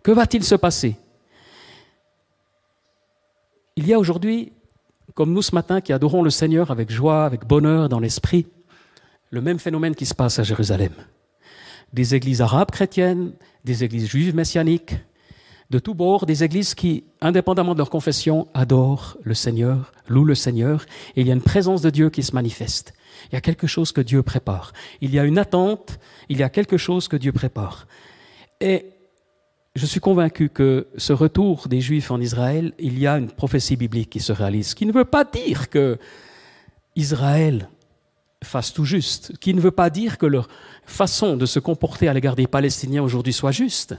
Que 0.03 0.13
va-t-il 0.13 0.45
se 0.45 0.55
passer? 0.55 0.97
Il 3.77 3.87
y 3.87 3.95
a 3.95 3.99
aujourd'hui, 3.99 4.53
comme 5.15 5.33
nous 5.33 5.43
ce 5.43 5.55
matin, 5.55 5.81
qui 5.81 5.93
adorons 5.93 6.23
le 6.23 6.31
Seigneur 6.31 6.71
avec 6.71 6.91
joie, 6.93 7.25
avec 7.25 7.45
bonheur 7.47 7.89
dans 7.89 7.99
l'esprit, 7.99 8.47
le 9.31 9.41
même 9.41 9.59
phénomène 9.59 9.95
qui 9.95 10.07
se 10.07 10.15
passe 10.15 10.39
à 10.39 10.45
Jérusalem. 10.45 10.93
Des 11.93 12.15
églises 12.15 12.41
arabes 12.41 12.71
chrétiennes, 12.71 13.33
des 13.65 13.83
églises 13.83 14.09
juives 14.09 14.35
messianiques, 14.35 14.95
de 15.75 15.81
tous 15.81 15.95
bords, 15.95 16.25
des 16.25 16.45
églises 16.45 16.73
qui, 16.77 17.03
indépendamment 17.21 17.73
de 17.73 17.79
leur 17.79 17.91
confession, 17.91 18.47
adorent 18.55 19.17
le 19.25 19.35
Seigneur, 19.35 19.91
louent 20.07 20.25
le 20.25 20.37
Seigneur, 20.37 20.87
et 21.17 21.23
il 21.23 21.27
y 21.27 21.33
a 21.33 21.35
une 21.35 21.43
présence 21.43 21.83
de 21.83 21.91
Dieu 21.91 22.11
qui 22.11 22.23
se 22.23 22.33
manifeste. 22.33 22.95
Il 23.29 23.35
y 23.35 23.37
a 23.37 23.41
quelque 23.41 23.67
chose 23.67 23.91
que 23.91 24.01
Dieu 24.01 24.23
prépare. 24.23 24.73
Il 25.01 25.13
y 25.13 25.19
a 25.19 25.25
une 25.25 25.37
attente, 25.37 25.99
il 26.29 26.39
y 26.39 26.45
a 26.45 26.49
quelque 26.49 26.77
chose 26.77 27.09
que 27.09 27.17
Dieu 27.17 27.33
prépare. 27.33 27.89
Et 28.61 28.87
je 29.75 29.85
suis 29.85 29.99
convaincu 29.99 30.49
que 30.49 30.87
ce 30.97 31.13
retour 31.13 31.67
des 31.67 31.81
Juifs 31.81 32.13
en 32.13 32.21
Israël, 32.21 32.73
il 32.79 32.97
y 32.97 33.09
a 33.09 33.19
une 33.19 33.33
prophétie 33.33 33.75
biblique 33.75 34.11
qui 34.11 34.21
se 34.21 34.33
réalise, 34.33 34.75
qui 34.75 34.87
ne 34.87 34.93
veut 34.93 35.05
pas 35.05 35.25
dire 35.25 35.71
que 35.71 35.99
Israël 36.95 37.69
fasse 38.45 38.73
tout 38.73 38.85
juste, 38.85 39.37
qui 39.39 39.53
ne 39.55 39.61
veut 39.61 39.73
pas 39.73 39.91
dire 39.91 40.19
que 40.19 40.27
leur 40.27 40.47
façon 40.85 41.37
de 41.37 41.47
se 41.47 41.59
comporter 41.59 42.07
à 42.07 42.13
l'égard 42.13 42.37
des 42.37 42.47
Palestiniens 42.47 43.03
aujourd'hui 43.03 43.33
soit 43.33 43.51
juste. 43.51 43.97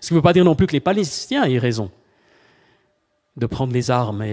Ce 0.00 0.08
qui 0.08 0.14
ne 0.14 0.18
veut 0.18 0.22
pas 0.22 0.32
dire 0.32 0.44
non 0.44 0.54
plus 0.54 0.66
que 0.66 0.72
les 0.72 0.80
Palestiniens 0.80 1.44
aient 1.44 1.58
raison 1.58 1.90
de 3.36 3.46
prendre 3.46 3.72
les 3.72 3.90
armes. 3.90 4.24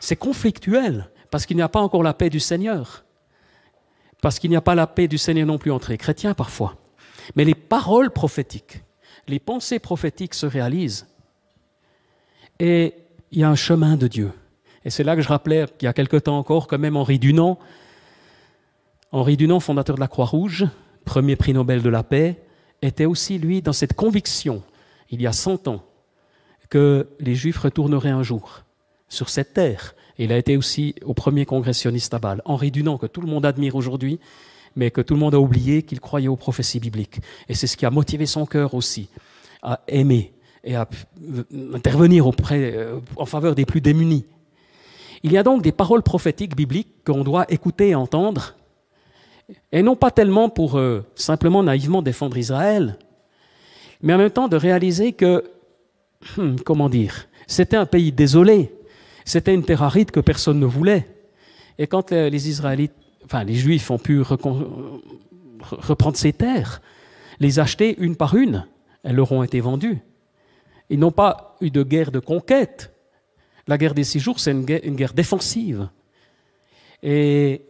c'est 0.00 0.16
conflictuel, 0.16 1.10
parce 1.30 1.46
qu'il 1.46 1.56
n'y 1.56 1.62
a 1.62 1.68
pas 1.68 1.80
encore 1.80 2.02
la 2.02 2.14
paix 2.14 2.30
du 2.30 2.40
Seigneur. 2.40 3.04
Parce 4.22 4.38
qu'il 4.38 4.50
n'y 4.50 4.56
a 4.56 4.62
pas 4.62 4.74
la 4.74 4.86
paix 4.86 5.08
du 5.08 5.18
Seigneur 5.18 5.46
non 5.46 5.58
plus 5.58 5.70
entre 5.70 5.90
les 5.90 5.98
chrétiens 5.98 6.34
parfois. 6.34 6.76
Mais 7.34 7.44
les 7.44 7.54
paroles 7.54 8.10
prophétiques, 8.10 8.82
les 9.28 9.38
pensées 9.38 9.78
prophétiques 9.78 10.34
se 10.34 10.46
réalisent. 10.46 11.06
Et 12.58 12.94
il 13.32 13.40
y 13.40 13.44
a 13.44 13.50
un 13.50 13.56
chemin 13.56 13.96
de 13.96 14.06
Dieu. 14.06 14.32
Et 14.84 14.90
c'est 14.90 15.04
là 15.04 15.16
que 15.16 15.22
je 15.22 15.28
rappelais 15.28 15.66
qu'il 15.76 15.86
y 15.86 15.88
a 15.88 15.92
quelque 15.92 16.16
temps 16.16 16.38
encore 16.38 16.68
que 16.68 16.76
même 16.76 16.96
Henri 16.96 17.18
Dunant, 17.18 17.58
Henri 19.12 19.36
Dunant, 19.36 19.60
fondateur 19.60 19.96
de 19.96 20.00
la 20.00 20.08
Croix-Rouge, 20.08 20.66
premier 21.04 21.36
prix 21.36 21.52
Nobel 21.52 21.82
de 21.82 21.88
la 21.88 22.02
paix, 22.02 22.42
était 22.82 23.04
aussi, 23.04 23.38
lui, 23.38 23.62
dans 23.62 23.72
cette 23.72 23.94
conviction 23.94 24.62
il 25.10 25.22
y 25.22 25.26
a 25.26 25.32
cent 25.32 25.68
ans, 25.68 25.82
que 26.68 27.08
les 27.20 27.34
Juifs 27.34 27.58
retourneraient 27.58 28.10
un 28.10 28.22
jour 28.22 28.62
sur 29.08 29.28
cette 29.28 29.54
terre. 29.54 29.94
Il 30.18 30.32
a 30.32 30.38
été 30.38 30.56
aussi 30.56 30.94
au 31.04 31.14
premier 31.14 31.46
congressionniste 31.46 32.12
à 32.14 32.18
Bâle, 32.18 32.42
Henri 32.44 32.70
Dunant, 32.70 32.98
que 32.98 33.06
tout 33.06 33.20
le 33.20 33.28
monde 33.28 33.46
admire 33.46 33.76
aujourd'hui, 33.76 34.18
mais 34.74 34.90
que 34.90 35.00
tout 35.00 35.14
le 35.14 35.20
monde 35.20 35.34
a 35.34 35.40
oublié 35.40 35.82
qu'il 35.82 36.00
croyait 36.00 36.28
aux 36.28 36.36
prophéties 36.36 36.80
bibliques. 36.80 37.20
Et 37.48 37.54
c'est 37.54 37.66
ce 37.66 37.76
qui 37.76 37.86
a 37.86 37.90
motivé 37.90 38.26
son 38.26 38.46
cœur 38.46 38.74
aussi 38.74 39.08
à 39.62 39.80
aimer 39.88 40.32
et 40.64 40.74
à 40.74 40.88
intervenir 41.72 42.26
auprès, 42.26 42.72
euh, 42.74 42.98
en 43.16 43.26
faveur 43.26 43.54
des 43.54 43.64
plus 43.64 43.80
démunis. 43.80 44.26
Il 45.22 45.32
y 45.32 45.38
a 45.38 45.42
donc 45.42 45.62
des 45.62 45.72
paroles 45.72 46.02
prophétiques 46.02 46.56
bibliques 46.56 47.04
qu'on 47.04 47.24
doit 47.24 47.46
écouter 47.48 47.90
et 47.90 47.94
entendre, 47.94 48.54
et 49.72 49.82
non 49.82 49.96
pas 49.96 50.10
tellement 50.10 50.48
pour 50.48 50.76
euh, 50.76 51.04
simplement 51.14 51.62
naïvement 51.62 52.02
défendre 52.02 52.36
Israël, 52.36 52.98
mais 54.02 54.14
en 54.14 54.18
même 54.18 54.30
temps 54.30 54.48
de 54.48 54.56
réaliser 54.56 55.12
que, 55.12 55.44
hmm, 56.36 56.56
comment 56.64 56.88
dire, 56.88 57.28
c'était 57.46 57.76
un 57.76 57.86
pays 57.86 58.12
désolé, 58.12 58.72
c'était 59.24 59.54
une 59.54 59.64
terre 59.64 59.82
aride 59.82 60.10
que 60.10 60.20
personne 60.20 60.60
ne 60.60 60.66
voulait. 60.66 61.06
Et 61.78 61.86
quand 61.86 62.10
les 62.10 62.48
Israélites, 62.48 62.94
enfin 63.24 63.44
les 63.44 63.54
Juifs 63.54 63.90
ont 63.90 63.98
pu 63.98 64.22
reprendre 64.22 66.16
ces 66.16 66.32
terres, 66.32 66.80
les 67.40 67.58
acheter 67.58 67.96
une 67.98 68.16
par 68.16 68.34
une, 68.34 68.66
elles 69.02 69.16
leur 69.16 69.32
ont 69.32 69.42
été 69.42 69.60
vendues. 69.60 69.98
Ils 70.88 70.98
n'ont 70.98 71.12
pas 71.12 71.56
eu 71.60 71.70
de 71.70 71.82
guerre 71.82 72.10
de 72.10 72.20
conquête. 72.20 72.92
La 73.66 73.76
guerre 73.78 73.94
des 73.94 74.04
six 74.04 74.20
jours, 74.20 74.38
c'est 74.38 74.52
une 74.52 74.64
guerre 74.64 75.12
défensive. 75.12 75.88
Et 77.02 77.62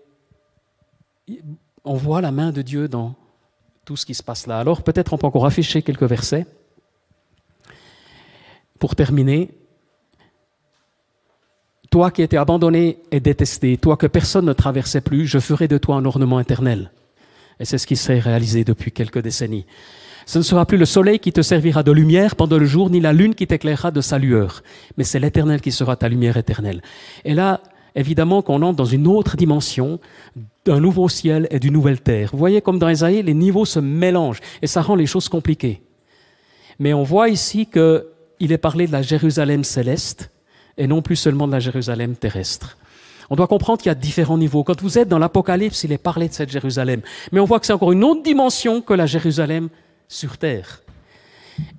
on 1.84 1.94
voit 1.94 2.20
la 2.20 2.32
main 2.32 2.52
de 2.52 2.62
Dieu 2.62 2.88
dans 2.88 3.14
tout 3.86 3.96
ce 3.96 4.04
qui 4.04 4.14
se 4.14 4.22
passe 4.22 4.48
là. 4.48 4.58
Alors 4.58 4.82
peut-être 4.82 5.12
on 5.12 5.16
peut 5.16 5.28
encore 5.28 5.46
afficher 5.46 5.80
quelques 5.80 6.02
versets. 6.02 6.44
Pour 8.80 8.96
terminer, 8.96 9.52
toi 11.88 12.10
qui 12.10 12.20
étais 12.20 12.36
abandonné 12.36 12.98
et 13.12 13.20
détesté, 13.20 13.78
toi 13.78 13.96
que 13.96 14.08
personne 14.08 14.44
ne 14.44 14.52
traversait 14.52 15.00
plus, 15.00 15.26
je 15.26 15.38
ferai 15.38 15.68
de 15.68 15.78
toi 15.78 15.94
un 15.96 16.04
ornement 16.04 16.40
éternel. 16.40 16.90
Et 17.60 17.64
c'est 17.64 17.78
ce 17.78 17.86
qui 17.86 17.96
s'est 17.96 18.18
réalisé 18.18 18.64
depuis 18.64 18.90
quelques 18.90 19.20
décennies. 19.20 19.66
Ce 20.26 20.38
ne 20.38 20.42
sera 20.42 20.66
plus 20.66 20.78
le 20.78 20.84
soleil 20.84 21.20
qui 21.20 21.32
te 21.32 21.40
servira 21.40 21.84
de 21.84 21.92
lumière 21.92 22.34
pendant 22.34 22.58
le 22.58 22.66
jour, 22.66 22.90
ni 22.90 22.98
la 22.98 23.12
lune 23.12 23.36
qui 23.36 23.46
t'éclairera 23.46 23.92
de 23.92 24.00
sa 24.00 24.18
lueur, 24.18 24.64
mais 24.96 25.04
c'est 25.04 25.20
l'Éternel 25.20 25.60
qui 25.60 25.70
sera 25.70 25.94
ta 25.94 26.08
lumière 26.08 26.36
éternelle. 26.36 26.82
Et 27.24 27.34
là, 27.34 27.60
évidemment 27.96 28.42
qu'on 28.42 28.62
entre 28.62 28.76
dans 28.76 28.84
une 28.84 29.08
autre 29.08 29.36
dimension 29.36 29.98
d'un 30.64 30.80
nouveau 30.80 31.08
ciel 31.08 31.48
et 31.50 31.58
d'une 31.58 31.72
nouvelle 31.72 32.00
terre. 32.00 32.28
Vous 32.32 32.38
voyez 32.38 32.60
comme 32.60 32.78
dans 32.78 32.88
Isaïe, 32.88 33.22
les 33.22 33.34
niveaux 33.34 33.64
se 33.64 33.80
mélangent 33.80 34.40
et 34.62 34.66
ça 34.66 34.82
rend 34.82 34.94
les 34.94 35.06
choses 35.06 35.28
compliquées. 35.28 35.82
Mais 36.78 36.92
on 36.92 37.02
voit 37.02 37.30
ici 37.30 37.66
qu'il 37.66 38.52
est 38.52 38.58
parlé 38.58 38.86
de 38.86 38.92
la 38.92 39.02
Jérusalem 39.02 39.64
céleste 39.64 40.30
et 40.76 40.86
non 40.86 41.00
plus 41.00 41.16
seulement 41.16 41.46
de 41.46 41.52
la 41.52 41.60
Jérusalem 41.60 42.14
terrestre. 42.14 42.76
On 43.30 43.34
doit 43.34 43.48
comprendre 43.48 43.80
qu'il 43.80 43.88
y 43.88 43.92
a 43.92 43.96
différents 43.96 44.38
niveaux. 44.38 44.62
Quand 44.62 44.80
vous 44.82 44.98
êtes 44.98 45.08
dans 45.08 45.18
l'Apocalypse, 45.18 45.82
il 45.82 45.90
est 45.90 45.98
parlé 45.98 46.28
de 46.28 46.34
cette 46.34 46.50
Jérusalem. 46.50 47.00
Mais 47.32 47.40
on 47.40 47.44
voit 47.44 47.58
que 47.58 47.66
c'est 47.66 47.72
encore 47.72 47.92
une 47.92 48.04
autre 48.04 48.22
dimension 48.22 48.82
que 48.82 48.94
la 48.94 49.06
Jérusalem 49.06 49.68
sur 50.06 50.36
terre. 50.36 50.82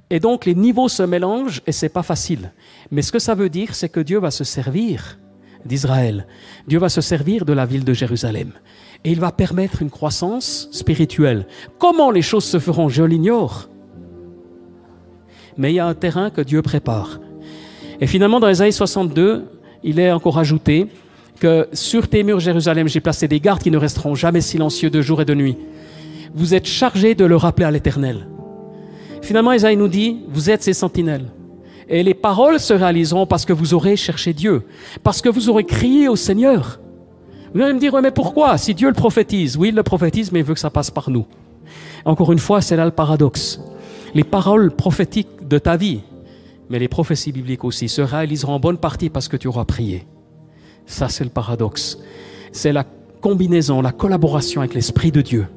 Et 0.10 0.20
donc 0.20 0.46
les 0.46 0.56
niveaux 0.56 0.90
se 0.90 1.04
mélangent 1.04 1.62
et 1.68 1.72
c'est 1.72 1.90
pas 1.90 2.04
facile. 2.04 2.52
Mais 2.92 3.04
ce 3.04 3.12
que 3.12 3.20
ça 3.20 3.36
veut 3.36 3.50
dire, 3.50 3.76
c'est 3.76 3.90
que 3.90 4.00
Dieu 4.00 4.20
va 4.20 4.32
se 4.32 4.44
servir 4.44 5.20
d'Israël. 5.68 6.28
Dieu 6.68 6.80
va 6.80 6.90
se 6.90 7.02
servir 7.02 7.46
de 7.46 7.54
la 7.54 7.66
ville 7.66 7.84
de 7.84 7.94
Jérusalem. 7.94 8.52
Et 9.04 9.12
il 9.12 9.20
va 9.20 9.32
permettre 9.32 9.82
une 9.82 9.90
croissance 9.90 10.68
spirituelle. 10.72 11.46
Comment 11.78 12.12
les 12.12 12.22
choses 12.22 12.46
se 12.46 12.60
feront, 12.60 12.90
je 12.90 13.04
l'ignore. 13.04 13.70
Mais 15.58 15.72
il 15.72 15.76
y 15.76 15.80
a 15.80 15.86
un 15.86 15.94
terrain 15.94 16.30
que 16.30 16.42
Dieu 16.42 16.62
prépare. 16.62 17.20
Et 18.00 18.08
finalement, 18.08 18.40
dans 18.40 18.50
Isaïe 18.50 18.74
62, 18.74 19.46
il 19.84 20.00
est 20.00 20.12
encore 20.12 20.38
ajouté 20.40 20.88
que 21.40 21.68
sur 21.74 22.08
tes 22.08 22.24
murs, 22.24 22.40
Jérusalem, 22.40 22.88
j'ai 22.88 23.00
placé 23.00 23.28
des 23.28 23.40
gardes 23.40 23.62
qui 23.62 23.72
ne 23.72 23.78
resteront 23.78 24.16
jamais 24.16 24.42
silencieux 24.42 24.90
de 24.90 25.02
jour 25.02 25.22
et 25.22 25.26
de 25.26 25.36
nuit. 25.36 25.58
Vous 26.34 26.54
êtes 26.54 26.66
chargés 26.66 27.16
de 27.16 27.26
le 27.26 27.36
rappeler 27.36 27.66
à 27.66 27.72
l'Éternel. 27.72 28.28
Finalement, 29.22 29.54
Isaïe 29.54 29.78
nous 29.78 29.88
dit, 29.88 30.22
vous 30.30 30.50
êtes 30.50 30.64
ces 30.64 30.74
sentinelles. 30.74 31.26
Et 31.90 32.04
les 32.04 32.14
paroles 32.14 32.60
se 32.60 32.74
réaliseront 32.74 33.26
parce 33.26 33.46
que 33.46 33.54
vous 33.54 33.74
aurez 33.74 33.96
cherché 33.96 34.34
Dieu, 34.34 34.64
parce 35.04 35.22
que 35.22 35.30
vous 35.30 35.50
aurez 35.50 35.64
crié 35.64 36.08
au 36.08 36.16
Seigneur. 36.16 36.80
Vous 37.54 37.62
allez 37.62 37.74
me 37.74 37.80
dire, 37.80 38.00
mais 38.02 38.12
pourquoi? 38.12 38.58
Si 38.58 38.74
Dieu 38.74 38.90
le 38.90 38.94
prophétise, 38.94 39.56
oui, 39.56 39.70
il 39.70 39.76
le 39.76 39.84
prophétise, 39.84 40.32
mais 40.32 40.40
il 40.40 40.46
veut 40.46 40.54
que 40.54 40.60
ça 40.60 40.70
passe 40.70 40.92
par 40.92 41.10
nous. 41.10 41.26
Encore 42.04 42.32
une 42.32 42.40
fois, 42.40 42.62
c'est 42.62 42.76
là 42.76 42.86
le 42.86 42.92
paradoxe. 42.92 43.60
les 44.14 44.24
paroles 44.24 44.72
prophétiques 44.72 45.48
de 45.48 45.60
ta 45.60 45.78
vie, 45.78 46.02
mais 46.70 46.80
les 46.80 46.88
prophéties 46.88 47.32
bibliques 47.32 47.64
aussi, 47.64 47.88
se 47.88 48.02
réaliseront 48.02 48.54
en 48.54 48.60
bonne 48.60 48.78
partie 48.78 49.10
parce 49.10 49.28
que 49.28 49.38
tu 49.38 49.48
auras 49.48 49.66
prié. 49.66 50.08
Ça, 50.86 51.10
c'est 51.10 51.24
le 51.24 51.30
paradoxe. 51.30 52.00
C'est 52.52 52.74
la 52.74 52.86
combinaison, 53.22 53.82
la 53.82 53.92
collaboration 53.92 54.62
avec 54.62 54.74
l'Esprit 54.74 55.12
de 55.12 55.22
Dieu. 55.22 55.48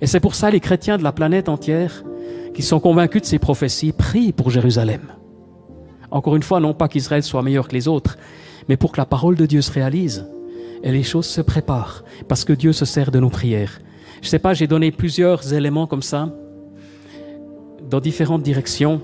Et 0.00 0.06
c'est 0.06 0.20
pour 0.20 0.34
ça 0.34 0.50
les 0.50 0.60
chrétiens 0.60 0.98
de 0.98 1.02
la 1.02 1.12
planète 1.12 1.48
entière 1.48 2.04
qui 2.54 2.62
sont 2.62 2.80
convaincus 2.80 3.22
de 3.22 3.26
ces 3.26 3.38
prophéties 3.38 3.92
prient 3.92 4.32
pour 4.32 4.50
Jérusalem. 4.50 5.00
Encore 6.10 6.36
une 6.36 6.42
fois, 6.42 6.60
non 6.60 6.74
pas 6.74 6.88
qu'Israël 6.88 7.22
soit 7.22 7.42
meilleur 7.42 7.68
que 7.68 7.74
les 7.74 7.88
autres, 7.88 8.18
mais 8.68 8.76
pour 8.76 8.92
que 8.92 8.98
la 8.98 9.06
parole 9.06 9.36
de 9.36 9.46
Dieu 9.46 9.62
se 9.62 9.72
réalise 9.72 10.26
et 10.82 10.90
les 10.90 11.02
choses 11.02 11.26
se 11.26 11.40
préparent, 11.40 12.04
parce 12.28 12.44
que 12.44 12.52
Dieu 12.52 12.72
se 12.72 12.84
sert 12.84 13.10
de 13.10 13.20
nos 13.20 13.30
prières. 13.30 13.80
Je 14.20 14.26
ne 14.26 14.30
sais 14.30 14.38
pas, 14.38 14.54
j'ai 14.54 14.66
donné 14.66 14.90
plusieurs 14.90 15.52
éléments 15.52 15.86
comme 15.86 16.02
ça, 16.02 16.34
dans 17.88 18.00
différentes 18.00 18.42
directions. 18.42 19.00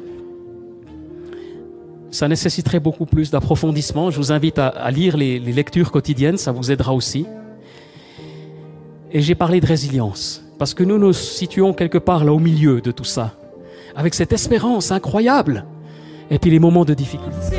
Ça 2.10 2.28
nécessiterait 2.28 2.80
beaucoup 2.80 3.06
plus 3.06 3.30
d'approfondissement. 3.30 4.10
Je 4.10 4.16
vous 4.16 4.32
invite 4.32 4.58
à, 4.58 4.90
lire 4.90 5.16
les, 5.16 5.38
les 5.38 5.52
lectures 5.52 5.90
quotidiennes, 5.90 6.38
ça 6.38 6.52
vous 6.52 6.70
aidera 6.70 6.94
aussi. 6.94 7.26
Et 9.12 9.20
j'ai 9.20 9.34
parlé 9.34 9.60
de 9.60 9.66
résilience, 9.66 10.44
parce 10.58 10.74
que 10.74 10.82
nous 10.82 10.98
nous 10.98 11.12
situons 11.12 11.72
quelque 11.72 11.98
part 11.98 12.24
là 12.24 12.32
au 12.32 12.38
milieu 12.38 12.80
de 12.80 12.90
tout 12.90 13.04
ça, 13.04 13.34
avec 13.94 14.14
cette 14.14 14.32
espérance 14.32 14.90
incroyable, 14.92 15.64
et 16.30 16.38
puis 16.38 16.50
les 16.50 16.58
moments 16.58 16.84
de 16.84 16.94
difficulté. 16.94 17.56